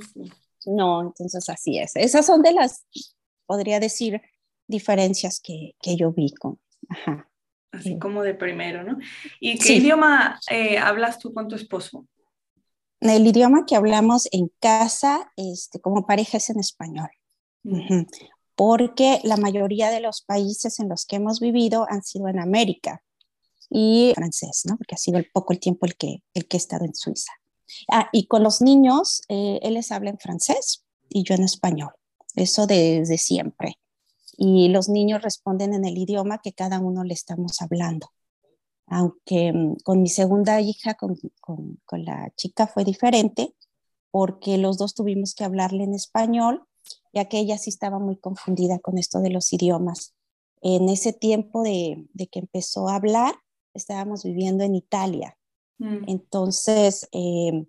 No, 0.66 1.00
entonces 1.02 1.48
así 1.48 1.78
es. 1.78 1.94
Esas 1.94 2.26
son 2.26 2.42
de 2.42 2.52
las 2.52 2.84
podría 3.46 3.80
decir, 3.80 4.20
diferencias 4.68 5.40
que, 5.40 5.74
que 5.80 5.96
yo 5.96 6.12
vi 6.12 6.32
con... 6.34 6.58
Ajá. 6.88 7.28
Así 7.72 7.98
como 7.98 8.22
de 8.22 8.34
primero, 8.34 8.84
¿no? 8.84 8.98
¿Y 9.38 9.58
qué 9.58 9.74
idioma 9.74 10.40
eh, 10.50 10.78
hablas 10.78 11.18
tú 11.18 11.34
con 11.34 11.48
tu 11.48 11.56
esposo? 11.56 12.06
El 13.00 13.26
idioma 13.26 13.66
que 13.66 13.76
hablamos 13.76 14.28
en 14.32 14.50
casa, 14.60 15.30
este, 15.36 15.80
como 15.80 16.06
pareja, 16.06 16.38
es 16.38 16.48
en 16.48 16.58
español. 16.58 17.10
Porque 18.54 19.20
la 19.24 19.36
mayoría 19.36 19.90
de 19.90 20.00
los 20.00 20.22
países 20.22 20.80
en 20.80 20.88
los 20.88 21.04
que 21.04 21.16
hemos 21.16 21.40
vivido 21.40 21.86
han 21.90 22.02
sido 22.02 22.28
en 22.28 22.38
América 22.38 23.02
y 23.68 24.12
francés, 24.14 24.62
¿no? 24.64 24.78
Porque 24.78 24.94
ha 24.94 24.98
sido 24.98 25.18
el 25.18 25.28
poco 25.30 25.52
el 25.52 25.60
tiempo 25.60 25.84
el 25.84 25.96
que, 25.96 26.22
el 26.32 26.46
que 26.46 26.56
he 26.56 26.58
estado 26.58 26.86
en 26.86 26.94
Suiza. 26.94 27.32
Ah, 27.90 28.08
y 28.12 28.26
con 28.26 28.42
los 28.42 28.62
niños, 28.62 29.22
eh, 29.28 29.58
él 29.62 29.74
les 29.74 29.90
habla 29.92 30.10
en 30.10 30.18
francés 30.18 30.84
y 31.10 31.24
yo 31.24 31.34
en 31.34 31.42
español 31.42 31.90
eso 32.36 32.66
desde 32.66 33.18
siempre. 33.18 33.78
Y 34.36 34.68
los 34.68 34.88
niños 34.88 35.22
responden 35.22 35.74
en 35.74 35.84
el 35.84 35.98
idioma 35.98 36.40
que 36.42 36.52
cada 36.52 36.78
uno 36.78 37.02
le 37.04 37.14
estamos 37.14 37.60
hablando. 37.62 38.08
aunque 38.88 39.52
mm, 39.52 39.76
con 39.82 40.00
mi 40.02 40.08
segunda 40.08 40.60
hija, 40.60 40.94
con, 40.94 41.16
con, 41.40 41.80
con, 41.84 42.04
la 42.04 42.30
chica 42.36 42.68
fue 42.68 42.84
diferente, 42.84 43.54
porque 44.12 44.58
los 44.58 44.78
dos 44.78 44.94
tuvimos 44.94 45.34
que 45.34 45.44
hablarle 45.44 45.84
en 45.84 45.94
español, 45.94 46.64
ya 47.12 47.24
que 47.24 47.38
ella 47.40 47.58
sí 47.58 47.70
estaba 47.70 47.98
muy 47.98 48.16
confundida 48.16 48.78
con 48.78 48.98
esto 48.98 49.20
de 49.20 49.30
los 49.30 49.52
idiomas. 49.52 50.14
En 50.60 50.88
ese 50.88 51.12
tiempo 51.12 51.62
de, 51.62 52.06
de 52.12 52.28
que 52.28 52.38
empezó 52.38 52.88
a 52.88 52.96
hablar, 52.96 53.34
estábamos 53.74 54.22
viviendo 54.22 54.62
en 54.64 54.74
Italia. 54.74 55.36
Mm. 55.78 56.08
Entonces, 56.08 57.08
eh, 57.12 57.66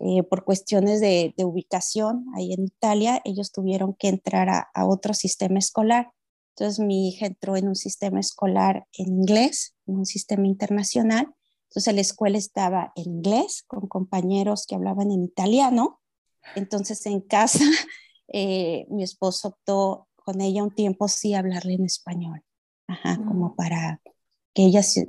eh, 0.00 0.22
por 0.22 0.44
cuestiones 0.44 1.00
de, 1.00 1.34
de, 1.36 1.44
ubicación 1.44 2.26
ahí 2.34 2.52
en 2.52 2.64
Italia, 2.64 3.20
ellos 3.24 3.52
tuvieron 3.52 3.94
que 3.94 4.08
entrar 4.08 4.48
a, 4.48 4.68
a 4.74 4.86
otro 4.86 5.14
sistema 5.14 5.58
escolar. 5.58 6.10
Entonces 6.56 6.78
mi 6.84 7.08
hija 7.08 7.26
entró 7.26 7.56
en 7.56 7.68
un 7.68 7.76
sistema 7.76 8.18
escolar 8.18 8.86
en 8.92 9.08
inglés, 9.08 9.74
en 9.86 9.98
un 9.98 10.06
sistema 10.06 10.46
internacional. 10.46 11.34
Entonces 11.68 11.94
la 11.94 12.00
escuela 12.00 12.38
estaba 12.38 12.92
en 12.96 13.10
inglés 13.10 13.62
con 13.66 13.86
compañeros 13.86 14.66
que 14.66 14.74
hablaban 14.74 15.10
en 15.10 15.22
italiano. 15.22 16.00
Entonces 16.56 17.04
en 17.06 17.20
casa 17.20 17.60
eh, 18.28 18.86
mi 18.90 19.02
esposo 19.02 19.48
optó 19.48 20.08
con 20.16 20.40
ella 20.40 20.62
un 20.62 20.74
tiempo 20.74 21.08
sí 21.08 21.34
hablarle 21.34 21.74
en 21.74 21.84
español, 21.84 22.42
Ajá, 22.86 23.16
como 23.18 23.50
mm. 23.50 23.56
para 23.56 24.00
que 24.54 24.64
ella 24.64 24.82
se, 24.82 25.06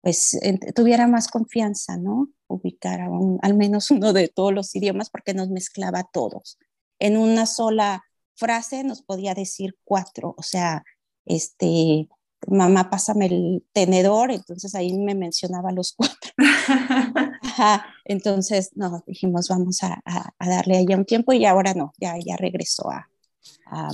pues 0.00 0.38
tuviera 0.74 1.06
más 1.06 1.28
confianza, 1.28 1.96
¿no? 1.96 2.28
Ubicar 2.46 3.00
al 3.42 3.54
menos 3.54 3.90
uno 3.90 4.12
de 4.12 4.28
todos 4.28 4.52
los 4.52 4.74
idiomas 4.74 5.10
porque 5.10 5.34
nos 5.34 5.50
mezclaba 5.50 6.00
a 6.00 6.08
todos 6.10 6.58
en 7.00 7.16
una 7.16 7.46
sola 7.46 8.04
frase 8.36 8.84
nos 8.84 9.02
podía 9.02 9.34
decir 9.34 9.76
cuatro, 9.84 10.34
o 10.36 10.42
sea, 10.42 10.84
este, 11.26 12.08
mamá, 12.46 12.88
pásame 12.88 13.26
el 13.26 13.66
tenedor, 13.72 14.30
entonces 14.30 14.74
ahí 14.74 14.96
me 14.96 15.14
mencionaba 15.14 15.72
los 15.72 15.94
cuatro. 15.94 16.30
entonces, 18.04 18.70
no, 18.76 19.02
dijimos, 19.06 19.48
vamos 19.48 19.82
a, 19.82 20.00
darle 20.38 20.78
allá 20.78 20.96
un 20.96 21.04
tiempo 21.04 21.32
y 21.32 21.44
ahora 21.44 21.74
no, 21.74 21.92
ya, 21.98 22.14
ya 22.24 22.36
regresó 22.36 22.90
a, 22.90 23.08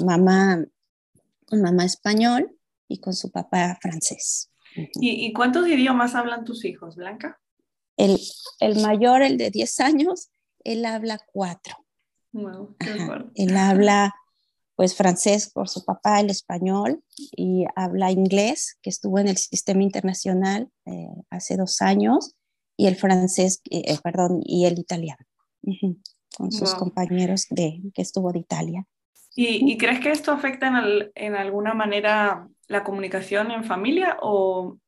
mamá, 0.04 0.64
con 1.46 1.62
mamá 1.62 1.84
español 1.84 2.56
y 2.88 3.00
con 3.00 3.14
su 3.14 3.30
papá 3.30 3.78
francés. 3.80 4.50
¿Y, 5.00 5.33
cuántos 5.33 5.66
idiomas 5.68 6.14
hablan 6.14 6.45
tus 6.45 6.64
hijos, 6.64 6.97
Blanca? 6.97 7.40
El, 7.97 8.18
el 8.61 8.83
mayor, 8.83 9.23
el 9.23 9.38
de 9.38 9.50
10 9.50 9.80
años, 9.80 10.30
él 10.64 10.85
habla 10.85 11.18
cuatro. 11.33 11.76
Wow, 12.33 12.76
él 13.35 13.56
habla 13.56 14.14
pues 14.76 14.95
francés 14.95 15.50
por 15.50 15.71
su 15.71 15.85
papá, 15.85 16.21
el 16.21 16.28
español, 16.28 17.02
y 17.16 17.64
habla 17.75 18.11
inglés, 18.11 18.78
que 18.83 18.90
estuvo 18.90 19.18
en 19.18 19.28
el 19.28 19.38
sistema 19.38 19.83
internacional 19.83 20.68
eh, 20.85 21.09
hace 21.30 21.56
dos 21.56 21.80
años, 21.80 22.35
y 22.76 22.87
el 22.87 22.97
francés, 22.97 23.62
eh, 23.71 23.85
eh, 23.87 23.99
perdón, 24.04 24.40
y 24.45 24.66
el 24.66 24.78
italiano, 24.78 25.25
con 26.37 26.52
sus 26.52 26.75
compañeros 26.75 27.47
de, 27.49 27.80
que 27.95 28.02
estuvo 28.02 28.30
de 28.33 28.40
Italia. 28.40 28.87
¿Y, 29.35 29.76
crees 29.78 30.00
que 30.00 30.11
esto 30.11 30.30
afecta 30.30 30.68
en, 30.68 31.11
en, 31.14 31.35
alguna 31.35 31.75
manera 31.75 32.49
la 32.68 32.85
comunicación 32.85 33.50
en 33.50 33.64
familia 33.64 34.18
o, 34.20 34.78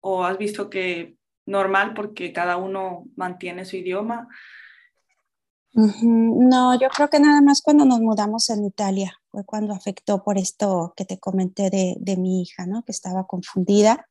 o 0.00 0.24
has 0.24 0.38
visto 0.38 0.70
que 0.70 1.16
normal 1.46 1.94
porque 1.94 2.32
cada 2.32 2.56
uno 2.56 3.04
mantiene 3.16 3.64
su 3.64 3.76
idioma? 3.76 4.28
No, 5.72 6.78
yo 6.78 6.88
creo 6.88 7.08
que 7.08 7.20
nada 7.20 7.40
más 7.40 7.62
cuando 7.62 7.84
nos 7.84 8.00
mudamos 8.00 8.50
en 8.50 8.64
Italia 8.64 9.12
fue 9.30 9.44
cuando 9.44 9.72
afectó 9.72 10.24
por 10.24 10.36
esto 10.36 10.92
que 10.96 11.04
te 11.04 11.18
comenté 11.18 11.70
de, 11.70 11.94
de 12.00 12.16
mi 12.16 12.42
hija, 12.42 12.66
¿no? 12.66 12.82
Que 12.82 12.90
estaba 12.90 13.26
confundida 13.26 14.08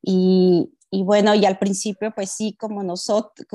y, 0.00 0.72
y, 0.90 1.02
bueno, 1.02 1.34
y 1.34 1.44
al 1.44 1.58
principio 1.58 2.12
pues 2.14 2.30
sí, 2.30 2.56
como 2.58 2.82
nosotros, 2.82 3.46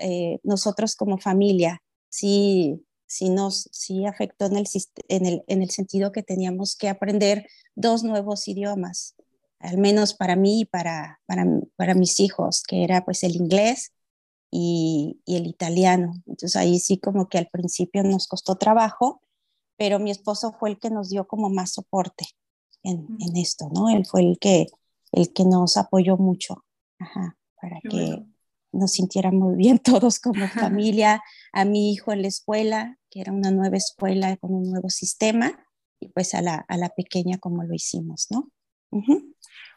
eh, 0.00 0.40
nosotros 0.42 0.94
como 0.94 1.16
familia, 1.16 1.82
sí, 2.10 2.84
sí 3.06 3.30
nos, 3.30 3.68
sí 3.72 4.06
afectó 4.06 4.46
en 4.46 4.56
el, 4.56 4.66
en, 5.08 5.26
el, 5.26 5.44
en 5.46 5.62
el 5.62 5.70
sentido 5.70 6.12
que 6.12 6.22
teníamos 6.22 6.76
que 6.76 6.88
aprender 6.88 7.46
dos 7.74 8.02
nuevos 8.02 8.48
idiomas, 8.48 9.14
al 9.58 9.78
menos 9.78 10.14
para 10.14 10.36
mí 10.36 10.60
y 10.60 10.64
para, 10.64 11.20
para, 11.26 11.44
para 11.76 11.94
mis 11.94 12.20
hijos, 12.20 12.62
que 12.62 12.84
era 12.84 13.04
pues 13.04 13.22
el 13.22 13.36
inglés 13.36 13.92
y, 14.50 15.20
el 15.26 15.46
italiano. 15.46 16.14
Entonces 16.26 16.56
ahí 16.56 16.78
sí 16.78 16.98
como 16.98 17.28
que 17.28 17.38
al 17.38 17.48
principio 17.48 18.02
nos 18.02 18.26
costó 18.26 18.56
trabajo, 18.56 19.22
pero 19.76 19.98
mi 19.98 20.10
esposo 20.10 20.52
fue 20.58 20.70
el 20.70 20.78
que 20.78 20.90
nos 20.90 21.10
dio 21.10 21.26
como 21.26 21.50
más 21.50 21.72
soporte 21.72 22.24
en, 22.82 23.06
en 23.20 23.36
esto, 23.36 23.68
¿no? 23.72 23.90
Él 23.90 24.06
fue 24.06 24.22
el 24.22 24.38
que, 24.38 24.66
el 25.12 25.32
que 25.32 25.44
nos 25.44 25.76
apoyó 25.76 26.16
mucho, 26.16 26.64
para 27.60 27.80
que 27.80 28.24
nos 28.72 28.92
sintiéramos 28.92 29.56
bien 29.56 29.78
todos 29.84 30.18
como 30.18 30.46
familia, 30.48 31.22
a 31.52 31.64
mi 31.64 31.92
hijo 31.92 32.12
en 32.12 32.22
la 32.22 32.28
escuela, 32.28 32.98
que 33.10 33.20
era 33.20 33.32
una 33.32 33.50
nueva 33.50 33.76
escuela 33.76 34.36
con 34.36 34.54
un 34.54 34.70
nuevo 34.70 34.90
sistema, 34.90 35.66
y 36.00 36.08
pues 36.08 36.34
a 36.34 36.42
la, 36.42 36.64
a 36.68 36.76
la 36.76 36.90
pequeña 36.90 37.38
como 37.38 37.62
lo 37.64 37.74
hicimos, 37.74 38.26
¿no? 38.30 38.50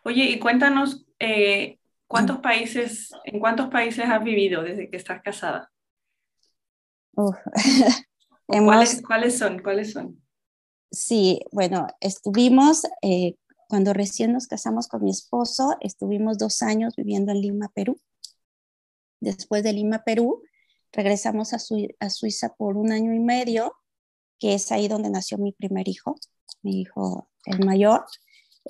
Oye, 0.04 0.26
y 0.26 0.40
cuéntanos, 0.40 1.06
eh, 1.20 1.80
¿Cuántos 2.10 2.40
países, 2.40 3.12
¿En 3.24 3.40
cuántos 3.40 3.70
países 3.70 4.04
has 4.10 4.24
vivido 4.24 4.64
desde 4.64 4.90
que 4.90 4.98
estás 4.98 5.22
casada? 5.22 5.72
¿Cuáles, 8.48 9.38
son? 9.38 9.60
¿Cuáles 9.60 9.94
son? 9.94 10.20
Sí, 10.90 11.40
bueno, 11.52 11.86
estuvimos, 12.02 12.88
eh, 13.04 13.36
cuando 13.68 13.94
recién 13.94 14.34
nos 14.34 14.48
casamos 14.48 14.88
con 14.88 15.04
mi 15.04 15.12
esposo, 15.12 15.78
estuvimos 15.82 16.40
dos 16.40 16.64
años 16.64 16.96
viviendo 16.96 17.32
en 17.32 17.42
Lima, 17.42 17.70
Perú. 17.76 18.02
Después 19.20 19.64
de 19.64 19.74
Lima, 19.74 20.04
Perú, 20.04 20.44
regresamos 20.92 21.54
a, 21.54 21.58
a 22.00 22.10
Suiza 22.10 22.56
por 22.56 22.78
un 22.78 22.92
año 22.92 23.14
y 23.14 23.20
medio, 23.20 23.74
que 24.40 24.54
es 24.54 24.72
ahí 24.72 24.88
donde 24.88 25.10
nació 25.10 25.38
mi 25.38 25.52
primer 25.52 25.88
hijo, 25.88 26.16
mi 26.62 26.82
hijo 26.82 27.30
el 27.46 27.66
mayor. 27.66 28.06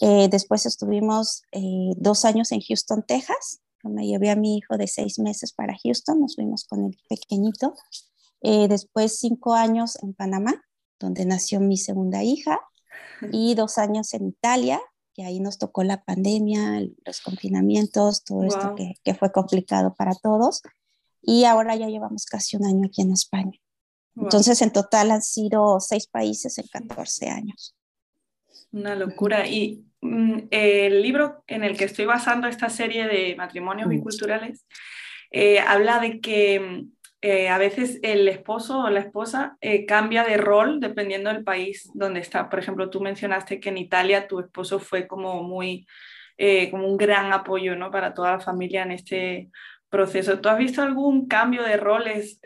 Eh, 0.01 0.27
después 0.29 0.65
estuvimos 0.65 1.43
eh, 1.51 1.91
dos 1.97 2.25
años 2.25 2.51
en 2.51 2.61
Houston, 2.61 3.03
Texas. 3.03 3.61
Me 3.83 4.07
llevé 4.07 4.29
a 4.29 4.35
mi 4.35 4.57
hijo 4.57 4.77
de 4.77 4.87
seis 4.87 5.19
meses 5.19 5.53
para 5.53 5.75
Houston, 5.83 6.19
nos 6.19 6.35
fuimos 6.35 6.65
con 6.65 6.85
el 6.85 6.97
pequeñito. 7.07 7.75
Eh, 8.41 8.67
después 8.67 9.19
cinco 9.19 9.53
años 9.53 9.97
en 10.01 10.13
Panamá, 10.13 10.53
donde 10.99 11.25
nació 11.25 11.59
mi 11.59 11.77
segunda 11.77 12.23
hija, 12.23 12.59
y 13.31 13.55
dos 13.55 13.77
años 13.77 14.13
en 14.13 14.27
Italia, 14.27 14.81
que 15.19 15.25
ahí 15.25 15.41
nos 15.41 15.57
tocó 15.57 15.83
la 15.83 16.01
pandemia, 16.05 16.81
los 17.05 17.19
confinamientos, 17.19 18.23
todo 18.23 18.45
esto 18.45 18.73
que, 18.75 18.93
que, 19.03 19.13
fue 19.13 19.33
complicado 19.33 19.93
para 19.93 20.13
todos. 20.15 20.61
Y 21.21 21.43
ahora 21.43 21.75
ya 21.75 21.89
llevamos 21.89 22.25
casi 22.25 22.55
un 22.55 22.65
año 22.65 22.87
aquí 22.87 23.01
en 23.01 23.11
España. 23.11 23.59
Entonces, 24.15 24.61
en 24.61 24.71
total 24.71 25.11
han 25.11 25.21
sido 25.21 25.81
seis 25.81 26.07
países 26.07 26.57
en 26.57 26.67
14 26.67 27.27
años. 27.27 27.75
Una 28.71 28.95
locura. 28.95 29.45
Y 29.45 29.83
mm, 29.99 30.47
el 30.51 31.01
libro 31.01 31.43
en 31.47 31.65
el 31.65 31.75
que 31.75 31.83
estoy 31.83 32.05
basando 32.05 32.47
esta 32.47 32.69
serie 32.69 33.05
de 33.05 33.35
matrimonios 33.35 33.87
mm. 33.87 33.91
biculturales 33.91 34.65
eh, 35.31 35.59
habla 35.59 35.99
de 35.99 36.21
que 36.21 36.85
eh, 37.21 37.49
a 37.49 37.57
veces 37.57 37.99
el 38.01 38.27
esposo 38.27 38.79
o 38.79 38.89
la 38.89 39.01
esposa 39.01 39.57
eh, 39.61 39.85
cambia 39.85 40.23
de 40.23 40.37
rol 40.37 40.79
dependiendo 40.79 41.31
del 41.31 41.43
país 41.43 41.89
donde 41.93 42.19
está. 42.21 42.49
Por 42.49 42.59
ejemplo, 42.59 42.89
tú 42.89 43.01
mencionaste 43.01 43.59
que 43.59 43.69
en 43.69 43.77
Italia 43.77 44.27
tu 44.27 44.39
esposo 44.39 44.79
fue 44.79 45.07
como 45.07 45.43
muy, 45.43 45.85
como 46.71 46.87
un 46.87 46.95
gran 46.95 47.33
apoyo 47.33 47.75
¿no? 47.75 47.91
para 47.91 48.13
toda 48.13 48.31
la 48.31 48.39
familia 48.39 48.83
en 48.83 48.91
este 48.91 49.49
proceso. 49.89 50.39
¿Tú 50.39 50.47
has 50.47 50.57
visto 50.57 50.81
algún 50.81 51.27
cambio 51.27 51.63
de 51.63 51.75
roles 51.75 52.39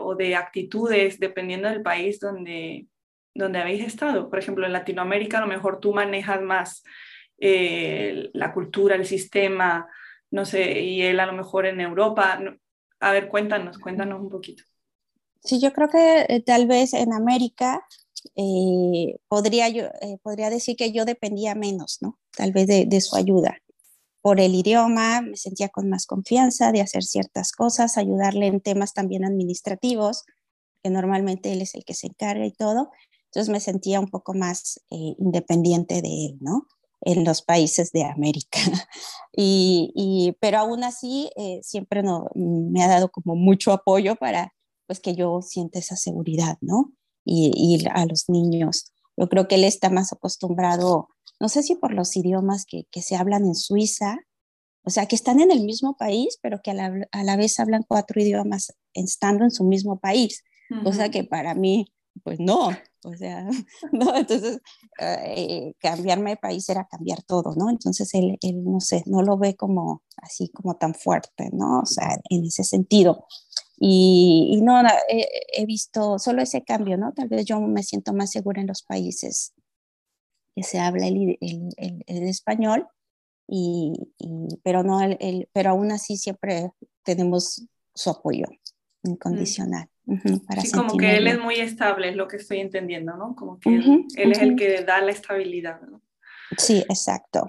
o 0.00 0.14
de 0.14 0.36
actitudes 0.36 1.18
dependiendo 1.18 1.68
del 1.68 1.82
país 1.82 2.20
donde, 2.20 2.86
donde 3.34 3.58
habéis 3.58 3.84
estado. 3.84 4.28
Por 4.28 4.38
ejemplo, 4.38 4.66
en 4.66 4.72
Latinoamérica 4.72 5.38
a 5.38 5.42
lo 5.42 5.46
mejor 5.46 5.80
tú 5.80 5.92
manejas 5.92 6.40
más 6.42 6.84
eh, 7.38 8.30
la 8.34 8.52
cultura, 8.52 8.94
el 8.94 9.06
sistema, 9.06 9.88
no 10.30 10.44
sé, 10.44 10.80
y 10.80 11.02
él 11.02 11.20
a 11.20 11.26
lo 11.26 11.32
mejor 11.32 11.66
en 11.66 11.80
Europa. 11.80 12.38
A 13.02 13.10
ver, 13.12 13.28
cuéntanos, 13.28 13.78
cuéntanos 13.78 14.20
un 14.20 14.30
poquito. 14.30 14.62
Sí, 15.42 15.60
yo 15.60 15.72
creo 15.72 15.88
que 15.88 16.24
eh, 16.28 16.40
tal 16.40 16.68
vez 16.68 16.94
en 16.94 17.12
América 17.12 17.84
eh, 18.36 19.18
podría, 19.26 19.68
yo, 19.68 19.88
podría 20.22 20.50
decir 20.50 20.76
que 20.76 20.92
yo 20.92 21.04
dependía 21.04 21.56
menos, 21.56 21.98
¿no? 22.00 22.20
Tal 22.36 22.52
vez 22.52 22.68
de, 22.68 22.86
de 22.86 23.00
su 23.00 23.16
ayuda. 23.16 23.58
Por 24.20 24.38
el 24.38 24.54
idioma 24.54 25.20
me 25.20 25.36
sentía 25.36 25.68
con 25.68 25.90
más 25.90 26.06
confianza 26.06 26.70
de 26.70 26.80
hacer 26.80 27.02
ciertas 27.02 27.50
cosas, 27.50 27.98
ayudarle 27.98 28.46
en 28.46 28.60
temas 28.60 28.94
también 28.94 29.24
administrativos, 29.24 30.22
que 30.80 30.90
normalmente 30.90 31.52
él 31.52 31.60
es 31.60 31.74
el 31.74 31.84
que 31.84 31.94
se 31.94 32.06
encarga 32.06 32.46
y 32.46 32.52
todo. 32.52 32.92
Entonces 33.24 33.50
me 33.50 33.58
sentía 33.58 33.98
un 33.98 34.10
poco 34.10 34.32
más 34.32 34.78
eh, 34.90 35.16
independiente 35.18 36.02
de 36.02 36.26
él, 36.26 36.38
¿no? 36.40 36.68
En 37.04 37.24
los 37.24 37.42
países 37.42 37.90
de 37.92 38.04
América. 38.04 38.58
y, 39.36 40.36
pero 40.40 40.58
aún 40.58 40.84
así, 40.84 41.30
eh, 41.36 41.60
siempre 41.62 42.02
no, 42.02 42.28
me 42.34 42.82
ha 42.82 42.88
dado 42.88 43.10
como 43.10 43.34
mucho 43.34 43.72
apoyo 43.72 44.16
para 44.16 44.52
pues 44.86 45.00
que 45.00 45.14
yo 45.14 45.42
sienta 45.42 45.78
esa 45.78 45.96
seguridad, 45.96 46.58
¿no? 46.60 46.92
Y, 47.24 47.84
a 47.92 48.04
los 48.06 48.28
niños. 48.28 48.92
Yo 49.16 49.28
creo 49.28 49.48
que 49.48 49.54
él 49.54 49.64
está 49.64 49.90
más 49.90 50.12
acostumbrado, 50.12 51.08
no 51.40 51.48
sé 51.48 51.62
si 51.62 51.76
por 51.76 51.92
los 51.92 52.16
idiomas 52.16 52.64
que, 52.66 52.84
que 52.90 53.02
se 53.02 53.16
hablan 53.16 53.44
en 53.44 53.54
Suiza, 53.54 54.18
O 54.84 54.90
sea, 54.90 55.06
que 55.06 55.14
están 55.16 55.40
en 55.40 55.50
el 55.50 55.64
mismo 55.64 55.96
país, 55.96 56.38
pero 56.42 56.60
que 56.62 56.72
a 56.72 56.74
la, 56.74 57.08
a 57.12 57.24
la 57.24 57.36
vez 57.36 57.58
hablan 57.60 57.84
cuatro 57.86 58.20
idiomas 58.20 58.74
estando 58.94 59.44
en 59.44 59.50
su 59.50 59.64
mismo 59.64 59.98
país. 60.00 60.42
O 60.84 60.92
sea 60.92 61.10
que 61.10 61.24
para 61.24 61.54
mí, 61.54 61.86
pues 62.22 62.38
no, 62.40 62.70
o 63.04 63.16
sea, 63.16 63.44
no, 63.92 64.14
entonces 64.16 64.60
eh, 65.00 65.74
cambiarme 65.78 66.30
de 66.30 66.36
país 66.36 66.68
era 66.68 66.86
cambiar 66.86 67.22
todo, 67.22 67.54
¿no? 67.56 67.70
Entonces 67.70 68.12
él, 68.14 68.38
él, 68.42 68.64
no 68.64 68.80
sé, 68.80 69.02
no 69.06 69.22
lo 69.22 69.38
ve 69.38 69.56
como 69.56 70.02
así 70.16 70.48
como 70.50 70.76
tan 70.76 70.94
fuerte, 70.94 71.50
¿no? 71.52 71.80
O 71.80 71.86
sea, 71.86 72.16
en 72.30 72.44
ese 72.44 72.64
sentido. 72.64 73.26
Y, 73.76 74.50
y 74.52 74.60
no, 74.62 74.80
he, 75.08 75.26
he, 75.54 75.66
visto 75.66 76.18
solo 76.18 76.42
ese 76.42 76.62
cambio, 76.62 76.96
¿no? 76.96 77.12
Tal 77.14 77.28
vez 77.28 77.44
yo 77.46 77.60
me 77.60 77.82
siento 77.82 78.12
más 78.12 78.30
segura 78.30 78.60
en 78.60 78.68
los 78.68 78.82
países 78.82 79.54
que 80.54 80.62
se 80.62 80.78
habla 80.78 81.06
el, 81.08 81.36
el, 81.40 81.68
el, 81.76 82.04
el 82.06 82.22
español, 82.28 82.86
y, 83.48 83.92
y, 84.18 84.48
pero, 84.62 84.82
no 84.82 85.00
el, 85.02 85.48
pero 85.52 85.70
aún 85.70 85.90
así 85.92 86.16
siempre 86.16 86.70
tenemos 87.02 87.66
su 87.94 88.10
apoyo 88.10 88.46
incondicional. 89.02 89.88
Uh 90.04 90.14
-huh, 90.16 90.46
para 90.46 90.62
sí, 90.62 90.72
como 90.72 90.96
que 90.96 91.16
él 91.16 91.28
es 91.28 91.38
muy 91.38 91.56
estable, 91.56 92.08
es 92.08 92.16
lo 92.16 92.26
que 92.26 92.36
estoy 92.36 92.58
entendiendo, 92.60 93.16
¿no? 93.16 93.36
Como 93.36 93.60
que 93.60 93.68
uh 93.68 93.72
-huh, 93.72 94.06
él, 94.16 94.32
es 94.32 94.38
el 94.38 94.56
que 94.56 94.82
da 94.82 95.00
la 95.00 95.12
estabilidad, 95.12 95.80
¿no? 95.82 96.02
Sí, 96.58 96.78
exacto. 96.88 97.46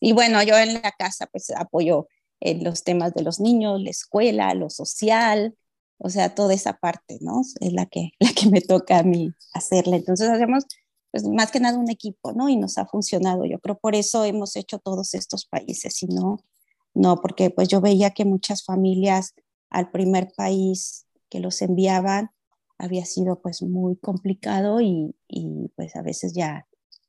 Y 0.00 0.12
bueno, 0.12 0.42
yo 0.42 0.56
en 0.56 0.74
la 0.74 0.92
casa 0.92 1.26
pues 1.26 1.50
apoyo 1.50 2.08
en 2.40 2.62
los 2.62 2.84
temas 2.84 3.14
de 3.14 3.22
los 3.22 3.40
niños, 3.40 3.80
la 3.80 3.90
escuela, 3.90 4.54
lo 4.54 4.70
social, 4.70 5.56
o 5.98 6.10
sea, 6.10 6.34
toda 6.34 6.54
esa 6.54 6.74
parte, 6.74 7.18
¿no? 7.20 7.40
Es 7.60 7.72
la 7.72 7.86
que, 7.86 8.10
la 8.20 8.32
que 8.32 8.48
me 8.48 8.60
toca 8.60 8.98
a 8.98 9.02
mí 9.02 9.32
hacerla. 9.54 9.96
Entonces 9.96 10.28
hacemos, 10.28 10.64
pues 11.10 11.24
más 11.24 11.50
que 11.50 11.60
nada 11.60 11.78
un 11.78 11.90
equipo, 11.90 12.32
¿no? 12.32 12.48
Y 12.48 12.56
nos 12.56 12.78
ha 12.78 12.86
funcionado. 12.86 13.44
Yo 13.46 13.58
creo 13.58 13.78
por 13.78 13.94
eso 13.94 14.24
hemos 14.24 14.56
hecho 14.56 14.78
todos 14.78 15.14
estos 15.14 15.46
países, 15.46 16.02
y 16.02 16.06
no, 16.06 16.38
no, 16.94 17.16
porque 17.20 17.50
pues 17.50 17.68
yo 17.68 17.80
veía 17.80 18.10
que 18.10 18.24
muchas 18.24 18.64
familias 18.64 19.34
al 19.70 19.90
primer 19.90 20.32
país 20.36 21.05
que 21.28 21.40
los 21.40 21.62
enviaban 21.62 22.30
había 22.78 23.04
sido 23.04 23.40
pues 23.40 23.62
muy 23.62 23.96
complicado 23.96 24.80
y, 24.80 25.14
y 25.28 25.70
pues 25.76 25.96
a 25.96 26.02
veces 26.02 26.34
ya, 26.34 26.66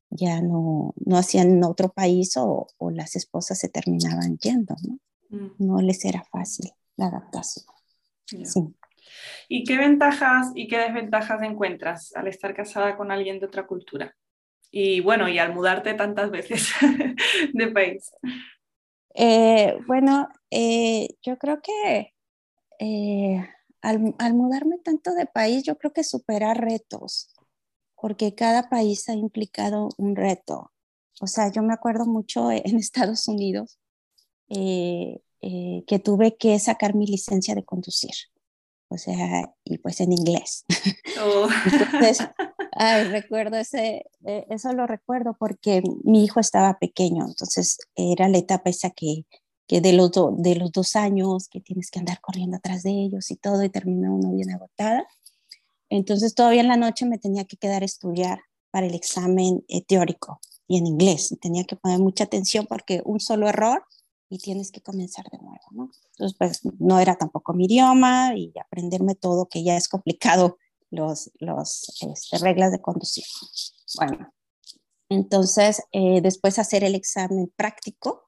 ya 0.09 0.41
no, 0.41 0.93
no 1.05 1.17
hacían 1.17 1.63
otro 1.63 1.89
país 1.89 2.37
o, 2.37 2.67
o 2.77 2.91
las 2.91 3.15
esposas 3.15 3.59
se 3.59 3.69
terminaban 3.69 4.37
yendo, 4.37 4.75
¿no? 4.87 4.99
Mm. 5.29 5.51
No 5.59 5.81
les 5.81 6.05
era 6.05 6.23
fácil 6.31 6.71
la 6.95 7.07
adaptación. 7.07 7.65
Yeah. 8.31 8.45
Sí. 8.45 8.61
¿Y 9.47 9.63
qué 9.63 9.77
ventajas 9.77 10.51
y 10.55 10.67
qué 10.67 10.77
desventajas 10.77 11.41
encuentras 11.41 12.15
al 12.15 12.27
estar 12.27 12.53
casada 12.53 12.97
con 12.97 13.11
alguien 13.11 13.39
de 13.39 13.45
otra 13.45 13.67
cultura? 13.67 14.15
Y 14.71 14.99
bueno, 14.99 15.29
y 15.29 15.39
al 15.39 15.53
mudarte 15.53 15.93
tantas 15.93 16.29
veces 16.29 16.69
de 17.53 17.67
país. 17.67 18.11
Eh, 19.15 19.77
bueno, 19.87 20.27
eh, 20.51 21.07
yo 21.23 21.37
creo 21.37 21.61
que 21.61 22.13
eh, 22.79 23.49
al, 23.81 24.15
al, 24.19 24.33
mudarme 24.33 24.77
tanto 24.79 25.13
de 25.13 25.25
país, 25.25 25.63
yo 25.63 25.77
creo 25.77 25.93
que 25.93 26.03
superar 26.03 26.59
retos, 26.59 27.33
porque 27.95 28.35
cada 28.35 28.69
país 28.69 29.07
ha 29.09 29.13
implicado 29.13 29.89
un 29.97 30.15
reto. 30.15 30.71
O 31.21 31.27
sea, 31.27 31.51
yo 31.51 31.63
me 31.63 31.73
acuerdo 31.73 32.05
mucho 32.05 32.51
en 32.51 32.61
Estados 32.77 33.27
Unidos 33.27 33.79
eh, 34.49 35.21
eh, 35.41 35.83
que 35.87 35.99
tuve 35.99 36.37
que 36.37 36.57
sacar 36.59 36.95
mi 36.95 37.05
licencia 37.05 37.55
de 37.55 37.63
conducir. 37.63 38.13
O 38.89 38.97
sea, 38.97 39.53
y 39.65 39.77
pues 39.79 39.99
en 40.01 40.13
inglés. 40.13 40.65
Oh. 41.19 41.47
Entonces, 41.65 42.19
ay, 42.73 43.05
recuerdo 43.05 43.57
ese, 43.57 44.05
eh, 44.23 44.45
eso 44.51 44.71
lo 44.73 44.85
recuerdo 44.85 45.35
porque 45.39 45.81
mi 46.03 46.23
hijo 46.23 46.39
estaba 46.39 46.77
pequeño, 46.77 47.25
entonces 47.25 47.79
era 47.95 48.29
la 48.29 48.37
etapa 48.37 48.69
esa 48.69 48.91
que 48.91 49.23
que 49.67 49.81
de 49.81 49.93
los, 49.93 50.11
de 50.37 50.55
los 50.55 50.71
dos 50.71 50.95
años, 50.95 51.49
que 51.49 51.59
tienes 51.59 51.91
que 51.91 51.99
andar 51.99 52.21
corriendo 52.21 52.57
atrás 52.57 52.83
de 52.83 52.91
ellos 52.91 53.29
y 53.31 53.35
todo, 53.35 53.63
y 53.63 53.69
termina 53.69 54.11
uno 54.11 54.31
bien 54.31 54.49
agotada. 54.51 55.05
Entonces 55.89 56.33
todavía 56.33 56.61
en 56.61 56.69
la 56.69 56.77
noche 56.77 57.05
me 57.05 57.17
tenía 57.17 57.45
que 57.45 57.57
quedar 57.57 57.81
a 57.81 57.85
estudiar 57.85 58.39
para 58.71 58.87
el 58.87 58.95
examen 58.95 59.63
eh, 59.67 59.83
teórico 59.83 60.39
y 60.67 60.77
en 60.77 60.87
inglés. 60.87 61.35
Tenía 61.41 61.65
que 61.65 61.75
poner 61.75 61.99
mucha 61.99 62.25
atención 62.25 62.65
porque 62.67 63.01
un 63.05 63.19
solo 63.19 63.47
error 63.47 63.83
y 64.29 64.39
tienes 64.39 64.71
que 64.71 64.81
comenzar 64.81 65.25
de 65.31 65.37
nuevo, 65.37 65.63
¿no? 65.71 65.91
Entonces, 66.11 66.37
pues 66.37 66.61
no 66.79 66.99
era 66.99 67.15
tampoco 67.15 67.53
mi 67.53 67.65
idioma 67.65 68.35
y 68.35 68.53
aprenderme 68.59 69.15
todo, 69.15 69.47
que 69.47 69.63
ya 69.63 69.77
es 69.77 69.87
complicado 69.87 70.57
los, 70.89 71.31
los 71.39 71.93
este, 72.01 72.37
reglas 72.39 72.71
de 72.71 72.81
conducir. 72.81 73.23
Bueno, 73.95 74.33
entonces 75.09 75.81
eh, 75.91 76.21
después 76.21 76.59
hacer 76.59 76.83
el 76.83 76.95
examen 76.95 77.51
práctico 77.55 78.26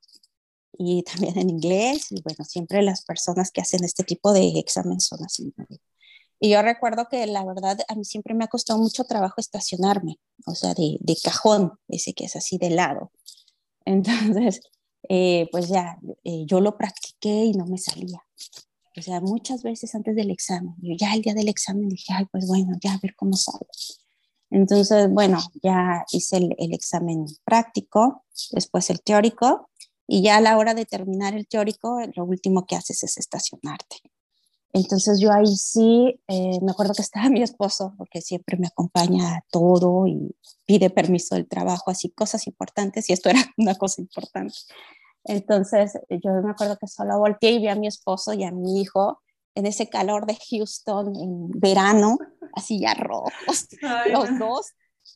y 0.79 1.03
también 1.03 1.37
en 1.37 1.49
inglés. 1.49 2.07
Y 2.09 2.21
bueno, 2.23 2.45
siempre 2.45 2.81
las 2.81 3.03
personas 3.03 3.51
que 3.51 3.61
hacen 3.61 3.83
este 3.83 4.03
tipo 4.03 4.31
de 4.31 4.47
exámenes 4.57 5.05
son 5.05 5.23
así. 5.23 5.53
Y 6.39 6.51
yo 6.51 6.61
recuerdo 6.61 7.07
que 7.09 7.27
la 7.27 7.43
verdad 7.43 7.77
a 7.89 7.95
mí 7.95 8.05
siempre 8.05 8.33
me 8.33 8.45
ha 8.45 8.47
costado 8.47 8.79
mucho 8.79 9.03
trabajo 9.03 9.35
estacionarme, 9.37 10.19
o 10.45 10.55
sea, 10.55 10.73
de, 10.73 10.97
de 11.01 11.17
cajón, 11.21 11.73
ese 11.89 12.13
que 12.13 12.25
es 12.25 12.35
así 12.37 12.57
de 12.57 12.69
lado. 12.69 13.11
Entonces, 13.85 14.61
eh, 15.09 15.49
pues 15.51 15.67
ya, 15.67 15.97
eh, 16.23 16.45
yo 16.45 16.61
lo 16.61 16.77
practiqué 16.77 17.45
y 17.45 17.51
no 17.51 17.65
me 17.65 17.77
salía. 17.77 18.23
O 18.97 19.01
sea, 19.01 19.19
muchas 19.19 19.63
veces 19.63 19.93
antes 19.95 20.15
del 20.15 20.31
examen, 20.31 20.75
yo 20.81 20.95
ya 20.97 21.13
el 21.13 21.21
día 21.21 21.33
del 21.33 21.49
examen 21.49 21.89
dije, 21.89 22.13
ay, 22.13 22.25
pues 22.31 22.47
bueno, 22.47 22.71
ya 22.81 22.93
a 22.93 22.99
ver 23.01 23.15
cómo 23.15 23.35
sale. 23.35 23.67
Entonces, 24.49 25.09
bueno, 25.11 25.39
ya 25.61 26.05
hice 26.11 26.37
el, 26.37 26.55
el 26.57 26.73
examen 26.73 27.25
práctico, 27.43 28.23
después 28.51 28.89
el 28.89 29.01
teórico, 29.01 29.68
y 30.11 30.23
ya 30.23 30.37
a 30.37 30.41
la 30.41 30.57
hora 30.57 30.73
de 30.73 30.85
terminar 30.85 31.35
el 31.35 31.47
teórico, 31.47 32.01
lo 32.15 32.25
último 32.25 32.65
que 32.65 32.75
haces 32.75 33.03
es 33.03 33.17
estacionarte. 33.19 33.97
Entonces 34.73 35.19
yo 35.19 35.31
ahí 35.31 35.55
sí, 35.55 36.19
eh, 36.27 36.59
me 36.63 36.71
acuerdo 36.71 36.95
que 36.95 37.03
estaba 37.03 37.29
mi 37.29 37.43
esposo, 37.43 37.93
porque 37.95 38.19
siempre 38.19 38.57
me 38.57 38.65
acompaña 38.65 39.35
a 39.35 39.45
todo 39.51 40.07
y 40.07 40.35
pide 40.65 40.89
permiso 40.89 41.35
del 41.35 41.47
trabajo, 41.47 41.91
así 41.91 42.09
cosas 42.09 42.47
importantes, 42.47 43.07
y 43.07 43.13
esto 43.13 43.29
era 43.29 43.39
una 43.57 43.75
cosa 43.75 44.01
importante. 44.01 44.55
Entonces 45.25 45.93
yo 46.09 46.31
me 46.41 46.51
acuerdo 46.51 46.75
que 46.77 46.87
solo 46.87 47.19
volteé 47.19 47.51
y 47.51 47.59
vi 47.59 47.67
a 47.67 47.75
mi 47.75 47.85
esposo 47.85 48.33
y 48.33 48.43
a 48.45 48.51
mi 48.51 48.81
hijo 48.81 49.21
en 49.53 49.67
ese 49.67 49.89
calor 49.89 50.25
de 50.25 50.39
Houston 50.49 51.15
en 51.17 51.51
verano, 51.51 52.17
así 52.53 52.79
ya 52.79 52.95
rojos, 52.95 53.67
Ay, 53.83 54.11
los 54.11 54.39
dos, 54.39 54.71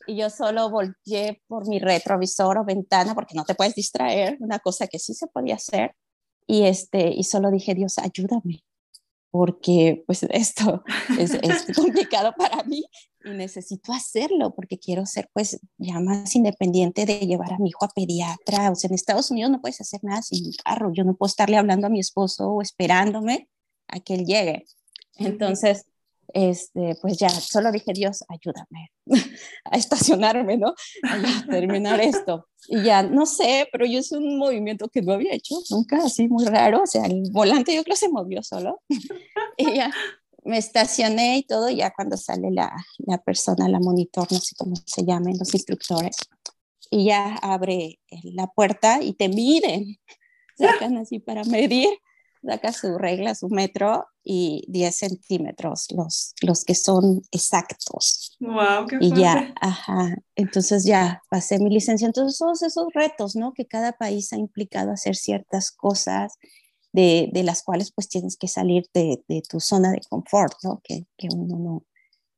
y 0.07 0.15
yo 0.15 0.29
solo 0.29 0.69
volteé 0.69 1.41
por 1.47 1.67
mi 1.67 1.79
retrovisor 1.79 2.57
o 2.57 2.65
ventana 2.65 3.15
porque 3.15 3.35
no 3.35 3.45
te 3.45 3.55
puedes 3.55 3.75
distraer, 3.75 4.37
una 4.39 4.59
cosa 4.59 4.87
que 4.87 4.99
sí 4.99 5.13
se 5.13 5.27
podía 5.27 5.55
hacer, 5.55 5.95
y, 6.47 6.63
este, 6.63 7.09
y 7.09 7.23
solo 7.23 7.51
dije, 7.51 7.73
Dios, 7.73 7.97
ayúdame, 7.97 8.63
porque 9.31 10.03
pues 10.05 10.23
esto 10.29 10.83
es, 11.17 11.33
es 11.33 11.65
complicado 11.75 12.33
para 12.37 12.63
mí 12.63 12.85
y 13.25 13.29
necesito 13.31 13.93
hacerlo 13.93 14.53
porque 14.53 14.77
quiero 14.77 15.05
ser 15.05 15.29
pues 15.33 15.59
ya 15.77 15.99
más 15.99 16.35
independiente 16.35 17.05
de 17.05 17.19
llevar 17.19 17.53
a 17.53 17.57
mi 17.57 17.69
hijo 17.69 17.85
a 17.85 17.89
pediatra. 17.89 18.69
O 18.69 18.75
sea, 18.75 18.89
en 18.89 18.95
Estados 18.95 19.31
Unidos 19.31 19.49
no 19.49 19.61
puedes 19.61 19.79
hacer 19.81 20.01
nada 20.03 20.21
sin 20.21 20.45
mi 20.45 20.53
carro. 20.57 20.91
Yo 20.93 21.03
no 21.03 21.15
puedo 21.15 21.29
estarle 21.29 21.57
hablando 21.57 21.87
a 21.87 21.89
mi 21.89 21.99
esposo 21.99 22.49
o 22.49 22.61
esperándome 22.61 23.49
a 23.87 23.99
que 24.01 24.15
él 24.15 24.25
llegue. 24.25 24.65
Entonces, 25.15 25.85
este, 26.33 26.95
pues 27.01 27.17
ya, 27.17 27.29
solo 27.29 27.71
dije, 27.71 27.93
Dios, 27.93 28.23
ayúdame 28.27 28.91
a 29.65 29.77
estacionarme, 29.77 30.57
¿no? 30.57 30.73
A 31.03 31.45
terminar 31.49 31.99
esto. 32.01 32.47
Y 32.67 32.83
ya, 32.83 33.03
no 33.03 33.25
sé, 33.25 33.67
pero 33.71 33.85
yo 33.85 33.99
hice 33.99 34.17
un 34.17 34.37
movimiento 34.37 34.87
que 34.87 35.01
no 35.01 35.13
había 35.13 35.33
hecho 35.33 35.55
nunca, 35.69 35.97
así 35.97 36.27
muy 36.27 36.45
raro, 36.45 36.83
o 36.83 36.87
sea, 36.87 37.05
el 37.05 37.23
volante 37.31 37.75
yo 37.75 37.83
creo 37.83 37.95
se 37.95 38.09
movió 38.09 38.41
solo. 38.43 38.81
Y 39.55 39.75
ya 39.75 39.91
me 40.45 40.57
estacioné 40.57 41.37
y 41.37 41.43
todo, 41.43 41.69
ya 41.69 41.91
cuando 41.91 42.17
sale 42.17 42.49
la, 42.51 42.73
la 42.97 43.17
persona, 43.19 43.69
la 43.69 43.79
monitor, 43.79 44.29
no 44.31 44.39
sé 44.39 44.55
cómo 44.57 44.75
se 44.85 45.05
llamen, 45.05 45.37
los 45.37 45.53
instructores, 45.53 46.17
y 46.89 47.05
ya 47.05 47.35
abre 47.35 47.99
la 48.23 48.47
puerta 48.47 49.01
y 49.01 49.13
te 49.13 49.29
miden, 49.29 49.97
sacan 50.57 50.97
así 50.97 51.19
para 51.19 51.43
medir 51.43 51.89
saca 52.45 52.71
su 52.73 52.97
regla, 52.97 53.35
su 53.35 53.49
metro 53.49 54.05
y 54.23 54.65
10 54.67 54.95
centímetros, 54.95 55.87
los, 55.91 56.33
los 56.41 56.63
que 56.63 56.75
son 56.75 57.21
exactos. 57.31 58.37
¡Wow! 58.39 58.87
¡Qué 58.87 58.97
y 59.01 59.13
ya, 59.13 59.53
ajá, 59.59 60.15
entonces 60.35 60.85
ya 60.85 61.21
pasé 61.29 61.59
mi 61.59 61.69
licencia. 61.69 62.05
Entonces, 62.05 62.37
todos 62.37 62.61
esos 62.63 62.87
retos, 62.93 63.35
¿no? 63.35 63.53
Que 63.53 63.65
cada 63.65 63.93
país 63.93 64.31
ha 64.33 64.37
implicado 64.37 64.91
hacer 64.91 65.15
ciertas 65.15 65.71
cosas 65.71 66.33
de, 66.91 67.29
de 67.33 67.43
las 67.43 67.63
cuales 67.63 67.91
pues 67.91 68.07
tienes 68.07 68.37
que 68.37 68.47
salir 68.47 68.85
de, 68.93 69.23
de 69.27 69.41
tu 69.41 69.59
zona 69.59 69.91
de 69.91 70.01
confort, 70.09 70.53
¿no? 70.63 70.81
Que, 70.83 71.05
que, 71.17 71.27
uno 71.33 71.57
no, 71.57 71.85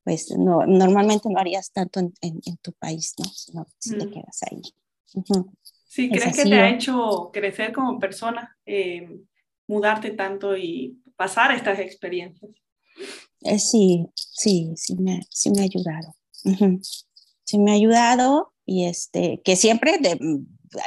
pues 0.03 0.31
no, 0.31 0.65
normalmente 0.65 1.29
no 1.29 1.39
harías 1.39 1.71
tanto 1.71 1.99
en, 1.99 2.13
en, 2.21 2.39
en 2.45 2.57
tu 2.57 2.71
país, 2.73 3.13
¿no? 3.17 3.25
Sino 3.25 3.65
si 3.79 3.95
mm. 3.95 3.99
te 3.99 4.09
quedas 4.09 4.43
ahí. 4.49 4.61
Uh 5.15 5.21
-huh. 5.21 5.51
Sí, 5.87 6.09
¿crees 6.09 6.35
que 6.35 6.43
te 6.43 6.55
ha 6.55 6.69
hecho 6.69 7.29
crecer 7.31 7.71
como 7.71 7.97
persona? 7.99 8.57
Eh, 8.65 9.07
mudarte 9.67 10.11
tanto 10.11 10.55
y 10.55 11.01
pasar 11.15 11.51
estas 11.51 11.79
experiencias. 11.79 12.51
Eh, 13.41 13.59
sí, 13.59 14.07
sí, 14.15 14.73
sí 14.75 14.95
me, 14.95 15.21
sí 15.29 15.51
me 15.51 15.61
ha 15.61 15.63
ayudado. 15.65 16.15
Uh 16.43 16.51
-huh. 16.51 17.05
Sí 17.43 17.59
me 17.59 17.71
ha 17.71 17.75
ayudado 17.75 18.53
y 18.65 18.85
este, 18.85 19.41
que 19.43 19.55
siempre 19.55 19.99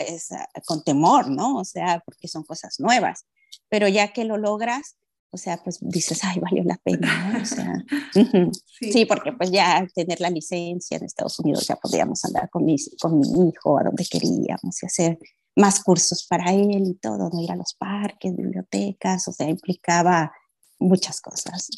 es, 0.08 0.28
con 0.66 0.82
temor, 0.82 1.30
¿no? 1.30 1.56
O 1.56 1.64
sea, 1.64 2.02
porque 2.04 2.28
son 2.28 2.42
cosas 2.42 2.80
nuevas, 2.80 3.26
pero 3.68 3.88
ya 3.88 4.12
que 4.12 4.24
lo 4.24 4.36
logras, 4.36 4.96
o 5.30 5.36
sea, 5.36 5.58
pues 5.62 5.78
dices, 5.80 6.24
ay, 6.24 6.40
valió 6.40 6.64
la 6.64 6.76
pena, 6.78 7.32
¿no? 7.32 7.42
O 7.42 7.44
sea, 7.44 7.84
sí. 8.80 9.04
porque 9.04 9.32
pues 9.32 9.50
ya 9.50 9.86
tener 9.94 10.20
la 10.20 10.30
licencia 10.30 10.96
en 10.96 11.04
Estados 11.04 11.38
Unidos 11.38 11.66
ya 11.66 11.76
podríamos 11.76 12.24
andar 12.24 12.48
con 12.50 12.64
mi, 12.64 12.76
con 13.00 13.18
mi 13.18 13.48
hijo 13.50 13.78
a 13.78 13.84
donde 13.84 14.04
queríamos 14.04 14.82
y 14.82 14.86
hacer 14.86 15.18
más 15.58 15.82
cursos 15.82 16.24
para 16.28 16.52
él 16.52 16.86
y 16.86 16.94
todo, 16.94 17.28
no 17.30 17.42
ir 17.42 17.50
a 17.50 17.56
los 17.56 17.74
parques, 17.74 18.34
bibliotecas, 18.36 19.26
o 19.26 19.32
sea, 19.32 19.48
implicaba 19.48 20.32
muchas 20.78 21.20
cosas. 21.20 21.68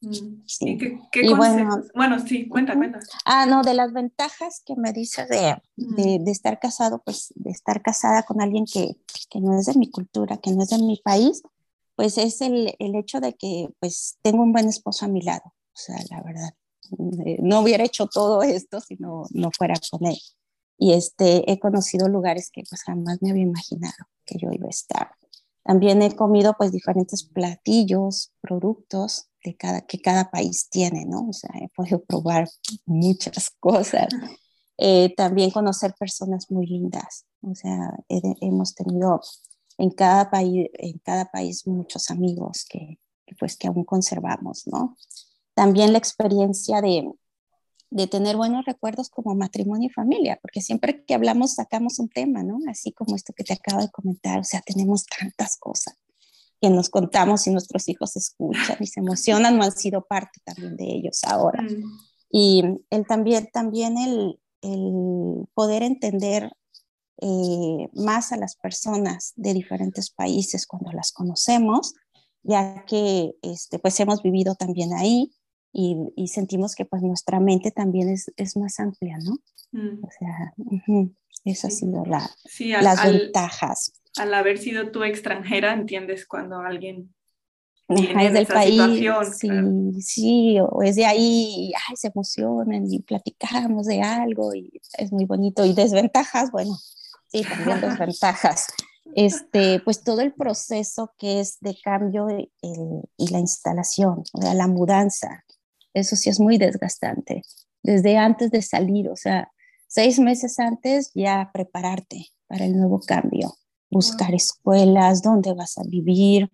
Mm. 0.00 0.42
Sí. 0.46 0.78
qué, 1.12 1.34
bueno, 1.34 1.82
bueno, 1.94 2.18
sí, 2.26 2.48
cuenta, 2.48 2.74
cuenta. 2.74 3.00
Ah, 3.26 3.44
no, 3.44 3.62
de 3.62 3.74
las 3.74 3.92
ventajas 3.92 4.62
que 4.64 4.74
me 4.76 4.94
dices 4.94 5.28
de, 5.28 5.60
de, 5.76 6.18
de, 6.20 6.30
estar 6.30 6.58
casado, 6.58 7.02
pues 7.04 7.32
de 7.34 7.50
estar 7.50 7.82
casada 7.82 8.22
con 8.22 8.40
alguien 8.40 8.64
que, 8.64 8.96
que, 9.28 9.40
no 9.40 9.58
es 9.58 9.66
de 9.66 9.74
mi 9.74 9.90
cultura, 9.90 10.38
que 10.38 10.50
no 10.52 10.62
es 10.62 10.70
de 10.70 10.78
mi 10.78 10.98
país, 11.04 11.42
pues 11.96 12.16
es 12.16 12.40
el, 12.40 12.74
el, 12.78 12.94
hecho 12.94 13.20
de 13.20 13.34
que 13.34 13.68
pues 13.78 14.16
tengo 14.22 14.42
un 14.42 14.52
buen 14.52 14.68
esposo 14.68 15.04
a 15.04 15.08
mi 15.08 15.20
lado, 15.20 15.44
o 15.44 15.76
sea, 15.76 15.96
la 16.10 16.22
verdad, 16.22 16.54
eh, 17.26 17.36
no 17.42 17.60
hubiera 17.60 17.84
hecho 17.84 18.06
todo 18.06 18.42
esto 18.42 18.80
si 18.80 18.96
no, 18.96 19.24
no 19.32 19.50
fuera 19.50 19.74
con 19.90 20.06
él. 20.06 20.18
Y 20.78 20.92
este, 20.92 21.50
he 21.50 21.58
conocido 21.58 22.08
lugares 22.08 22.50
que 22.52 22.62
pues 22.68 22.82
jamás 22.82 23.18
me 23.20 23.30
había 23.30 23.42
imaginado 23.42 24.06
que 24.24 24.38
yo 24.38 24.48
iba 24.52 24.66
a 24.66 24.70
estar. 24.70 25.10
También 25.64 26.00
he 26.00 26.16
comido 26.16 26.54
pues 26.56 26.72
diferentes 26.72 27.24
platillos, 27.24 28.32
productos 28.40 29.28
de 29.44 29.56
cada, 29.56 29.82
que 29.82 30.00
cada 30.00 30.30
país 30.30 30.68
tiene, 30.70 31.04
¿no? 31.04 31.28
O 31.28 31.32
sea, 31.32 31.50
he 31.60 31.68
podido 31.68 32.02
probar 32.02 32.48
muchas 32.86 33.50
cosas. 33.60 34.08
Eh, 34.78 35.12
también 35.16 35.50
conocer 35.50 35.92
personas 35.98 36.50
muy 36.50 36.66
lindas. 36.66 37.26
O 37.42 37.54
sea, 37.54 37.92
hemos 38.08 38.74
tenido 38.74 39.20
en 39.76 39.90
cada 39.90 40.30
país, 40.30 40.68
en 40.74 40.98
cada 40.98 41.26
país 41.26 41.66
muchos 41.66 42.10
amigos 42.10 42.64
que, 42.68 42.98
pues 43.38 43.56
que 43.56 43.68
aún 43.68 43.84
conservamos, 43.84 44.66
¿no? 44.66 44.96
También 45.54 45.92
la 45.92 45.98
experiencia 45.98 46.80
de, 46.80 47.12
de 47.90 48.06
tener 48.06 48.36
buenos 48.36 48.64
recuerdos 48.66 49.08
como 49.08 49.34
matrimonio 49.34 49.88
y 49.88 49.92
familia, 49.92 50.38
porque 50.42 50.60
siempre 50.60 51.04
que 51.04 51.14
hablamos 51.14 51.54
sacamos 51.54 51.98
un 51.98 52.08
tema, 52.08 52.42
¿no? 52.42 52.58
Así 52.68 52.92
como 52.92 53.16
esto 53.16 53.32
que 53.32 53.44
te 53.44 53.54
acabo 53.54 53.80
de 53.80 53.90
comentar, 53.90 54.38
o 54.40 54.44
sea, 54.44 54.60
tenemos 54.60 55.06
tantas 55.06 55.56
cosas 55.56 55.96
que 56.60 56.70
nos 56.70 56.88
contamos 56.88 57.46
y 57.46 57.50
nuestros 57.50 57.88
hijos 57.88 58.16
escuchan 58.16 58.76
y 58.80 58.86
se 58.86 59.00
emocionan 59.00 59.58
o 59.58 59.62
han 59.62 59.72
sido 59.72 60.04
parte 60.04 60.40
también 60.44 60.76
de 60.76 60.84
ellos 60.84 61.22
ahora. 61.24 61.62
Mm. 61.62 61.84
Y 62.30 62.62
el 62.90 63.06
también, 63.06 63.48
también 63.52 63.96
el, 63.96 64.40
el 64.60 65.46
poder 65.54 65.82
entender 65.82 66.52
eh, 67.20 67.88
más 67.94 68.32
a 68.32 68.36
las 68.36 68.56
personas 68.56 69.32
de 69.36 69.54
diferentes 69.54 70.10
países 70.10 70.66
cuando 70.66 70.92
las 70.92 71.12
conocemos, 71.12 71.94
ya 72.42 72.84
que 72.86 73.34
este, 73.42 73.78
pues 73.78 73.98
hemos 74.00 74.22
vivido 74.22 74.54
también 74.54 74.92
ahí 74.94 75.32
y, 75.72 75.96
y 76.16 76.28
sentimos 76.28 76.74
que 76.74 76.84
pues 76.84 77.02
nuestra 77.02 77.40
mente 77.40 77.70
también 77.70 78.08
es, 78.08 78.32
es 78.36 78.56
más 78.56 78.80
amplia, 78.80 79.18
¿no? 79.18 79.38
Mm. 79.72 80.04
O 80.04 80.08
sea, 80.10 80.54
eso 81.44 81.66
ha 81.66 81.70
sido 81.70 82.04
la, 82.04 82.30
las 82.82 83.04
ventajas. 83.04 83.92
Al 84.16 84.34
haber 84.34 84.58
sido 84.58 84.90
tú 84.90 85.04
extranjera, 85.04 85.72
entiendes 85.72 86.26
cuando 86.26 86.60
alguien 86.60 87.14
es 87.88 88.32
del 88.34 88.46
país, 88.46 88.82
sí, 89.38 89.48
sí, 90.02 90.58
o 90.60 90.82
es 90.82 90.96
de 90.96 91.06
ahí, 91.06 91.70
y, 91.70 91.72
ay, 91.74 91.96
se 91.96 92.08
emocionan 92.08 92.84
y 92.92 93.00
platicamos 93.00 93.86
de 93.86 94.02
algo 94.02 94.54
y 94.54 94.80
es 94.98 95.10
muy 95.10 95.24
bonito. 95.24 95.64
Y 95.64 95.72
desventajas, 95.72 96.50
bueno, 96.50 96.76
sí, 97.28 97.42
también 97.42 97.80
desventajas. 97.80 98.66
Este, 99.14 99.80
pues 99.80 100.04
todo 100.04 100.20
el 100.20 100.34
proceso 100.34 101.14
que 101.18 101.40
es 101.40 101.60
de 101.60 101.78
cambio 101.82 102.28
y 102.30 103.32
la 103.32 103.38
instalación, 103.38 104.22
o 104.34 104.42
sea, 104.42 104.52
la 104.52 104.66
mudanza, 104.66 105.44
eso 105.98 106.16
sí 106.16 106.30
es 106.30 106.40
muy 106.40 106.58
desgastante. 106.58 107.42
Desde 107.82 108.16
antes 108.16 108.50
de 108.50 108.62
salir, 108.62 109.08
o 109.08 109.16
sea, 109.16 109.50
seis 109.86 110.18
meses 110.18 110.58
antes 110.58 111.10
ya 111.14 111.50
prepararte 111.52 112.26
para 112.46 112.64
el 112.64 112.76
nuevo 112.76 113.00
cambio, 113.00 113.54
buscar 113.90 114.34
escuelas, 114.34 115.22
dónde 115.22 115.54
vas 115.54 115.78
a 115.78 115.82
vivir, 115.84 116.50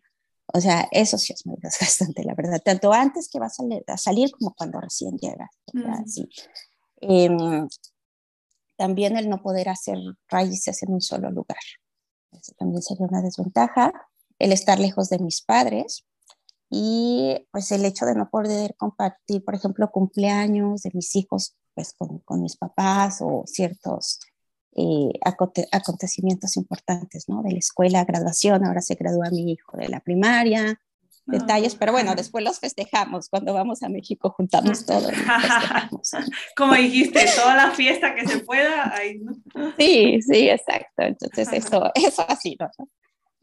o 0.53 0.61
sea, 0.61 0.89
eso 0.93 1.19
sí 1.19 1.33
es 1.33 1.47
muy 1.47 1.57
desgastante, 1.61 2.23
la 2.25 2.35
verdad, 2.35 2.61
tanto 2.65 2.93
antes 2.93 3.29
que 3.29 3.39
vas 3.39 3.57
a, 3.87 3.97
salir 3.97 4.31
como 4.31 4.55
cuando 4.55 4.81
recién 4.81 5.17
llegas. 5.17 5.51
Em, 7.01 7.69
también 8.77 9.17
el 9.17 9.29
no 9.29 9.43
poder 9.43 9.69
hacer 9.69 9.99
raíces 10.29 10.83
en 10.83 10.93
un 10.93 11.01
solo 11.01 11.31
lugar. 11.31 11.59
Eso 12.33 12.53
también 12.59 12.83
sería 12.83 13.07
una 13.07 13.23
desventaja. 13.23 13.93
El 14.39 14.53
estar 14.53 14.79
lejos 14.79 15.09
de 15.09 15.19
mis 15.19 15.43
padres 15.43 16.05
y 16.71 17.47
pues 17.51 17.71
el 17.73 17.85
hecho 17.85 18.07
de 18.07 18.15
no 18.15 18.29
poder 18.31 18.75
compartir, 18.77 19.45
por 19.45 19.55
ejemplo, 19.55 19.91
cumpleaños 19.91 20.83
de 20.83 20.91
mis 20.95 21.15
hijos 21.17 21.57
pues 21.75 21.93
con, 21.97 22.21
con 22.21 22.41
mis 22.41 22.57
papás 22.57 23.19
o 23.21 23.45
ciertos 23.47 24.21
eh, 24.77 25.11
acontecimientos 25.71 26.57
importantes, 26.57 27.29
¿no? 27.29 27.43
De 27.43 27.53
la 27.53 27.59
escuela, 27.59 28.05
graduación, 28.05 28.65
ahora 28.65 28.81
se 28.81 28.95
gradúa 28.95 29.31
mi 29.31 29.53
hijo 29.53 29.77
de 29.77 29.89
la 29.89 30.01
primaria, 30.01 30.81
detalles, 31.27 31.75
pero 31.75 31.93
bueno, 31.93 32.15
después 32.15 32.45
los 32.45 32.59
festejamos. 32.59 33.29
Cuando 33.29 33.55
vamos 33.55 33.83
a 33.83 33.89
México 33.89 34.31
juntamos 34.37 34.85
todo. 34.85 35.09
Como 36.57 36.75
dijiste, 36.75 37.25
toda 37.37 37.55
la 37.55 37.71
fiesta 37.71 38.15
que 38.15 38.27
se 38.27 38.41
pueda. 38.41 38.95
Ahí, 38.95 39.21
Sí, 39.79 40.21
sí, 40.23 40.49
exacto. 40.49 41.03
Entonces 41.03 41.49
eso, 41.53 41.91
eso 41.95 42.25
ha 42.29 42.37
sido. 42.37 42.69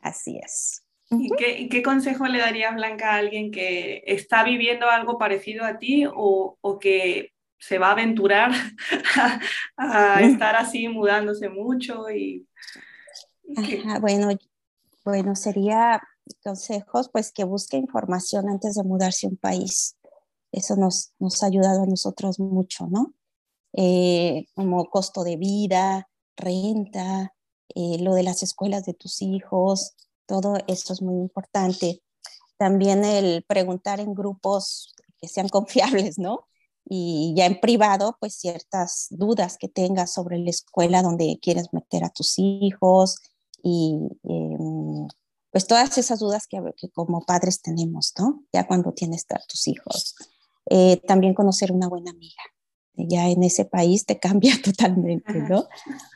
Así 0.01 0.37
es. 0.43 0.83
¿Y 1.11 1.29
qué, 1.37 1.67
qué, 1.69 1.83
consejo 1.83 2.25
le 2.27 2.39
daría 2.39 2.71
Blanca 2.71 3.11
a 3.11 3.17
alguien 3.17 3.51
que 3.51 4.01
está 4.05 4.43
viviendo 4.43 4.89
algo 4.89 5.17
parecido 5.17 5.65
a 5.65 5.77
ti 5.77 6.05
o, 6.05 6.57
o 6.61 6.79
que 6.79 7.33
se 7.59 7.77
va 7.77 7.89
a 7.89 7.91
aventurar 7.91 8.51
a, 9.77 10.21
estar 10.21 10.55
así 10.55 10.87
mudándose 10.87 11.49
mucho? 11.49 12.09
Y, 12.09 12.47
bueno, 13.99 14.29
bueno, 15.03 15.35
sería 15.35 16.01
consejos, 16.43 17.09
pues 17.11 17.31
que 17.31 17.43
busque 17.43 17.75
información 17.75 18.49
antes 18.49 18.75
de 18.75 18.83
mudarse 18.83 19.27
a 19.27 19.31
un 19.31 19.37
país. 19.37 19.97
Eso 20.51 20.75
nos, 20.75 21.13
nos 21.19 21.43
ha 21.43 21.47
ayudado 21.47 21.83
a 21.83 21.87
nosotros 21.87 22.39
mucho, 22.39 22.87
¿no? 22.87 23.13
Eh, 23.73 24.45
como 24.53 24.89
costo 24.89 25.23
de 25.23 25.37
vida, 25.37 26.09
renta, 26.35 27.33
eh, 27.75 27.97
lo 27.99 28.13
de 28.15 28.23
las 28.23 28.43
escuelas 28.43 28.85
de 28.85 28.93
tus 28.93 29.21
hijos, 29.21 29.95
todo 30.31 30.55
esto 30.67 30.93
es 30.93 31.01
muy 31.01 31.15
importante. 31.19 32.01
También 32.57 33.03
el 33.03 33.43
preguntar 33.43 33.99
en 33.99 34.13
grupos 34.13 34.95
que 35.19 35.27
sean 35.27 35.49
confiables, 36.07 36.17
¿no? 36.17 36.47
Y 36.85 37.33
ya 37.35 37.45
en 37.45 37.59
privado, 37.59 38.15
pues 38.19 38.35
ciertas 38.35 39.07
dudas 39.09 39.57
que 39.57 39.67
tengas 39.67 40.13
sobre 40.13 40.37
la 40.39 40.49
escuela 40.49 41.03
donde 41.03 41.37
quieres 41.41 41.73
meter 41.73 42.05
a 42.05 42.09
tus 42.09 42.35
hijos 42.37 43.17
y 43.61 43.99
em, 44.23 45.07
pues 45.51 45.67
todas 45.67 45.97
esas 45.97 46.19
dudas 46.19 46.47
que, 46.47 46.59
como 46.93 47.25
padres 47.25 47.61
tenemos, 47.61 48.13
¿no? 48.17 48.45
Ya 48.53 48.65
cuando 48.65 48.93
tienes 48.93 49.25
a 49.31 49.39
tus 49.49 49.67
hijos. 49.67 50.15
Eh, 50.69 51.01
también 51.05 51.33
conocer 51.33 51.73
una 51.73 51.89
buena 51.89 52.11
amiga. 52.11 52.41
Ya 52.93 53.27
en 53.27 53.43
ese 53.43 53.65
país 53.65 54.05
te 54.05 54.17
cambia 54.27 54.53
totalmente, 54.63 55.33
¿no? 55.41 55.67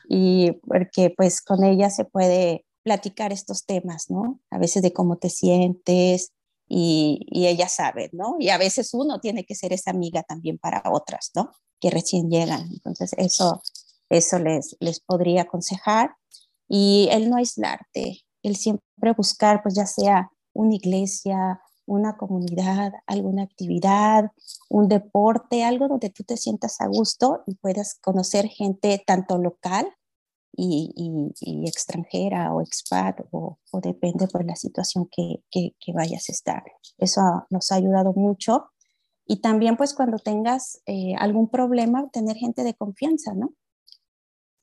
Y 0.07 0.53
porque 0.65 1.13
pues 1.15 1.41
con 1.41 1.65
ella 1.65 1.89
se 1.89 2.05
puede 2.05 2.64
platicar 2.85 3.33
estos 3.33 3.65
temas, 3.65 4.11
¿no? 4.11 4.39
A 4.51 4.59
veces 4.59 4.83
de 4.83 4.93
cómo 4.93 5.17
te 5.17 5.31
sientes 5.31 6.31
y, 6.69 7.25
y 7.31 7.47
ella 7.47 7.67
sabe, 7.67 8.11
¿no? 8.13 8.35
Y 8.39 8.49
a 8.49 8.59
veces 8.59 8.93
uno 8.93 9.19
tiene 9.19 9.43
que 9.43 9.55
ser 9.55 9.73
esa 9.73 9.89
amiga 9.89 10.21
también 10.21 10.59
para 10.59 10.83
otras, 10.91 11.31
¿no? 11.33 11.49
Que 11.79 11.89
recién 11.89 12.29
llegan. 12.29 12.69
Entonces 12.71 13.13
eso, 13.17 13.63
eso 14.09 14.37
les, 14.37 14.77
les 14.79 14.99
podría 14.99 15.41
aconsejar. 15.41 16.15
Y 16.69 17.09
el 17.11 17.27
no 17.27 17.37
aislarte, 17.37 18.21
el 18.43 18.55
siempre 18.55 19.13
buscar, 19.17 19.63
pues 19.63 19.73
ya 19.73 19.87
sea 19.87 20.29
una 20.53 20.75
iglesia, 20.75 21.59
una 21.87 22.17
comunidad, 22.17 22.93
alguna 23.07 23.41
actividad, 23.43 24.31
un 24.69 24.87
deporte, 24.89 25.63
algo 25.63 25.87
donde 25.87 26.11
tú 26.11 26.23
te 26.23 26.37
sientas 26.37 26.79
a 26.81 26.87
gusto 26.87 27.41
y 27.47 27.55
puedas 27.55 27.95
conocer 27.95 28.47
gente 28.47 29.03
tanto 29.03 29.39
local 29.39 29.91
y, 30.57 31.33
y, 31.41 31.67
extranjera 31.67 32.53
o 32.53 32.61
expat 32.61 33.19
o, 33.31 33.57
depende 33.81 34.27
por 34.27 34.45
la 34.45 34.55
situación 34.55 35.07
que, 35.11 35.43
que, 35.51 35.93
vayas 35.93 36.29
a 36.29 36.31
estar. 36.31 36.63
Eso 36.97 37.21
nos 37.49 37.71
ha 37.71 37.75
ayudado 37.75 38.13
mucho. 38.13 38.71
Y 39.27 39.41
también 39.41 39.75
pues 39.75 39.93
cuando 39.93 40.17
tengas 40.17 40.81
eh, 40.85 41.15
algún 41.17 41.49
problema, 41.49 42.09
tener 42.09 42.37
gente 42.37 42.63
de 42.63 42.75
confianza, 42.75 43.33
¿no? 43.33 43.53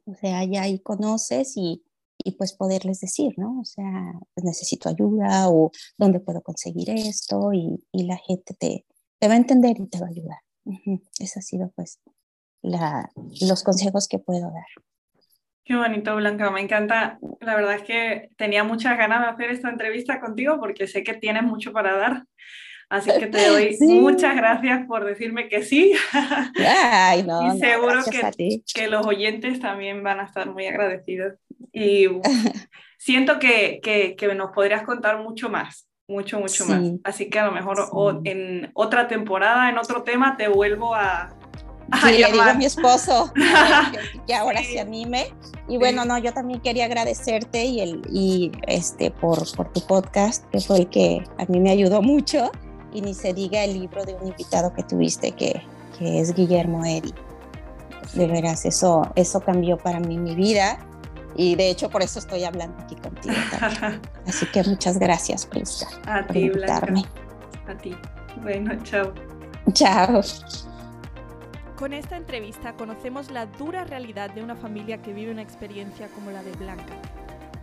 O 0.06 0.14
sea, 0.14 0.44
ya 0.44 0.62
ahí 0.62 0.80
conoces 0.80 1.54
y, 1.56 1.84
pues 2.38 2.52
poderles 2.52 3.00
decir, 3.00 3.34
¿no? 3.36 3.60
O 3.60 3.64
sea, 3.64 4.12
pues 4.34 4.44
necesito 4.44 4.88
ayuda 4.88 5.48
o 5.50 5.72
dónde 5.98 6.20
puedo 6.20 6.40
conseguir 6.42 6.90
esto 6.90 7.52
y, 7.52 7.84
la 7.92 8.16
gente 8.16 8.54
te, 8.54 8.86
va 9.28 9.34
a 9.34 9.36
entender 9.36 9.78
y 9.78 9.88
te 9.88 9.98
va 9.98 10.06
a 10.06 10.10
ayudar. 10.10 10.38
Esa 11.18 11.40
ha 11.40 11.42
sido 11.42 11.72
pues 11.74 12.00
los 12.62 13.62
consejos 13.64 14.06
que 14.06 14.20
puedo 14.20 14.50
dar. 14.52 14.66
Qué 15.64 15.76
bonito, 15.76 16.16
Blanca. 16.16 16.50
Me 16.50 16.60
encanta. 16.60 17.18
La 17.40 17.54
verdad 17.54 17.74
es 17.74 17.82
que 17.82 18.30
tenía 18.36 18.64
muchas 18.64 18.98
ganas 18.98 19.20
de 19.20 19.26
hacer 19.26 19.50
esta 19.50 19.68
entrevista 19.68 20.20
contigo 20.20 20.58
porque 20.58 20.86
sé 20.86 21.04
que 21.04 21.14
tienes 21.14 21.44
mucho 21.44 21.72
para 21.72 21.96
dar. 21.96 22.24
Así 22.92 23.10
que 23.18 23.26
te 23.26 23.48
doy 23.48 23.76
muchas 24.00 24.36
gracias 24.36 24.86
por 24.86 25.04
decirme 25.04 25.48
que 25.48 25.62
sí. 25.62 25.94
Ay, 26.66 27.22
no, 27.22 27.54
y 27.54 27.58
seguro 27.58 28.02
que, 28.04 28.60
que, 28.74 28.88
los 28.88 29.06
oyentes 29.06 29.60
también 29.60 30.02
van 30.02 30.20
a 30.20 30.24
estar 30.24 30.50
muy 30.50 30.66
agradecidos. 30.66 31.34
Y 31.72 32.08
siento 32.98 33.38
que, 33.38 33.80
que, 33.82 34.14
que, 34.14 34.34
nos 34.34 34.50
podrías 34.50 34.82
contar 34.82 35.22
mucho 35.22 35.48
más, 35.48 35.88
mucho, 36.06 36.38
mucho 36.38 36.66
más. 36.66 36.82
Así 37.04 37.30
que 37.30 37.38
a 37.38 37.46
lo 37.46 37.52
mejor 37.52 37.78
en 38.24 38.70
otra 38.74 39.08
temporada, 39.08 39.70
en 39.70 39.78
otro 39.78 40.02
tema, 40.02 40.36
te 40.36 40.48
vuelvo 40.48 40.94
a, 40.94 41.30
y 42.08 42.18
le 42.18 42.32
digo 42.32 42.42
a 42.42 42.54
mi 42.54 42.64
esposo 42.64 43.32
que, 44.26 44.34
ahora 44.34 44.62
se 44.62 44.80
anime. 44.80 45.32
Y 45.68 45.78
bueno, 45.78 46.04
no, 46.04 46.18
yo 46.18 46.32
también 46.32 46.60
quería 46.60 46.86
agradecerte 46.86 47.64
y, 47.64 47.80
el, 47.80 48.02
y 48.10 48.52
este, 48.66 49.10
por, 49.10 49.50
por 49.56 49.72
tu 49.72 49.80
podcast, 49.86 50.44
que 50.50 50.60
fue 50.60 50.78
el 50.78 50.88
que 50.88 51.24
a 51.38 51.44
mí 51.46 51.60
me 51.60 51.70
ayudó 51.70 52.02
mucho. 52.02 52.50
Y 52.92 53.00
ni 53.00 53.14
se 53.14 53.32
diga 53.32 53.64
el 53.64 53.74
libro 53.74 54.04
de 54.04 54.14
un 54.14 54.28
invitado 54.28 54.72
que 54.74 54.82
tuviste, 54.82 55.32
que, 55.32 55.62
que 55.98 56.20
es 56.20 56.34
Guillermo 56.34 56.84
Eri. 56.84 57.14
De 58.14 58.26
veras, 58.26 58.66
eso, 58.66 59.02
eso 59.14 59.40
cambió 59.40 59.78
para 59.78 59.98
mí 60.00 60.18
mi 60.18 60.34
vida. 60.34 60.78
Y 61.36 61.54
de 61.54 61.70
hecho, 61.70 61.88
por 61.88 62.02
eso 62.02 62.18
estoy 62.18 62.44
hablando 62.44 62.76
aquí 62.82 62.96
contigo 62.96 63.34
también. 63.50 64.00
Así 64.26 64.44
que 64.46 64.62
muchas 64.64 64.98
gracias, 64.98 65.46
Prisca. 65.46 65.86
A 66.06 66.26
ti, 66.26 66.40
invitarme. 66.40 67.04
A 67.66 67.74
ti. 67.74 67.96
Bueno, 68.42 68.74
chao. 68.82 69.12
Chao. 69.72 70.20
Con 71.76 71.92
esta 71.92 72.16
entrevista 72.16 72.74
conocemos 72.74 73.30
la 73.30 73.46
dura 73.46 73.84
realidad 73.84 74.30
de 74.30 74.42
una 74.42 74.54
familia 74.54 75.00
que 75.02 75.12
vive 75.12 75.32
una 75.32 75.42
experiencia 75.42 76.08
como 76.08 76.30
la 76.30 76.42
de 76.42 76.52
Blanca, 76.52 76.94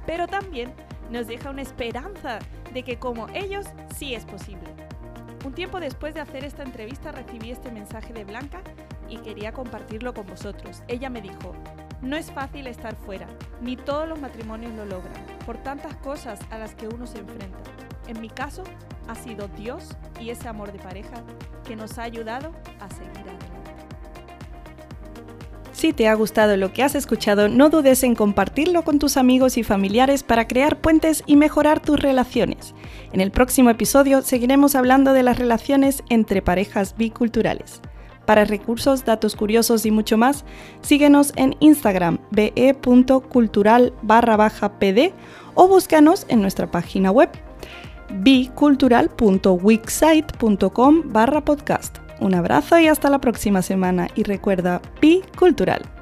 pero 0.05 0.27
también 0.27 0.73
nos 1.09 1.27
deja 1.27 1.49
una 1.51 1.61
esperanza 1.61 2.39
de 2.73 2.83
que 2.83 2.97
como 2.97 3.27
ellos 3.29 3.67
sí 3.95 4.15
es 4.15 4.25
posible. 4.25 4.67
Un 5.45 5.53
tiempo 5.53 5.79
después 5.79 6.13
de 6.13 6.21
hacer 6.21 6.43
esta 6.43 6.63
entrevista 6.63 7.11
recibí 7.11 7.51
este 7.51 7.71
mensaje 7.71 8.11
de 8.11 8.25
Blanca 8.25 8.61
y 9.07 9.17
quería 9.17 9.53
compartirlo 9.53 10.13
con 10.13 10.25
vosotros. 10.25 10.83
Ella 10.87 11.09
me 11.09 11.21
dijo, 11.21 11.53
no 12.01 12.17
es 12.17 12.31
fácil 12.31 12.67
estar 12.67 12.95
fuera, 12.95 13.27
ni 13.61 13.77
todos 13.77 14.09
los 14.09 14.19
matrimonios 14.19 14.73
lo 14.73 14.85
logran, 14.85 15.25
por 15.45 15.57
tantas 15.57 15.95
cosas 15.97 16.39
a 16.49 16.57
las 16.57 16.75
que 16.75 16.87
uno 16.87 17.07
se 17.07 17.19
enfrenta. 17.19 17.59
En 18.07 18.19
mi 18.19 18.29
caso, 18.29 18.63
ha 19.07 19.15
sido 19.15 19.47
Dios 19.47 19.95
y 20.19 20.31
ese 20.31 20.47
amor 20.47 20.71
de 20.71 20.79
pareja 20.79 21.23
que 21.65 21.75
nos 21.75 21.97
ha 21.97 22.03
ayudado 22.03 22.51
a 22.79 22.89
seguir. 22.89 23.28
Si 25.79 25.93
te 25.93 26.09
ha 26.09 26.13
gustado 26.13 26.57
lo 26.57 26.73
que 26.73 26.83
has 26.83 26.93
escuchado, 26.93 27.47
no 27.47 27.69
dudes 27.69 28.03
en 28.03 28.13
compartirlo 28.13 28.83
con 28.83 28.99
tus 28.99 29.15
amigos 29.15 29.57
y 29.57 29.63
familiares 29.63 30.23
para 30.23 30.45
crear 30.45 30.81
puentes 30.81 31.23
y 31.25 31.37
mejorar 31.37 31.79
tus 31.79 31.97
relaciones. 31.97 32.75
En 33.13 33.21
el 33.21 33.31
próximo 33.31 33.69
episodio 33.69 34.21
seguiremos 34.21 34.75
hablando 34.75 35.13
de 35.13 35.23
las 35.23 35.39
relaciones 35.39 36.03
entre 36.09 36.41
parejas 36.41 36.97
biculturales. 36.97 37.79
Para 38.25 38.43
recursos, 38.43 39.05
datos 39.05 39.37
curiosos 39.37 39.85
y 39.85 39.91
mucho 39.91 40.17
más, 40.17 40.43
síguenos 40.81 41.31
en 41.37 41.55
Instagram 41.61 42.17
be.cultural 42.31 43.93
barra 44.01 44.49
pd 44.79 45.13
o 45.53 45.69
búscanos 45.69 46.25
en 46.27 46.41
nuestra 46.41 46.69
página 46.69 47.09
web 47.09 47.29
bicultural.wixsite.com 48.09 51.03
barra 51.05 51.45
podcast. 51.45 52.08
Un 52.19 52.35
abrazo 52.35 52.77
y 52.79 52.87
hasta 52.87 53.09
la 53.09 53.19
próxima 53.19 53.61
semana 53.61 54.07
y 54.15 54.23
recuerda, 54.23 54.81
Pi 54.99 55.23
Cultural. 55.37 55.98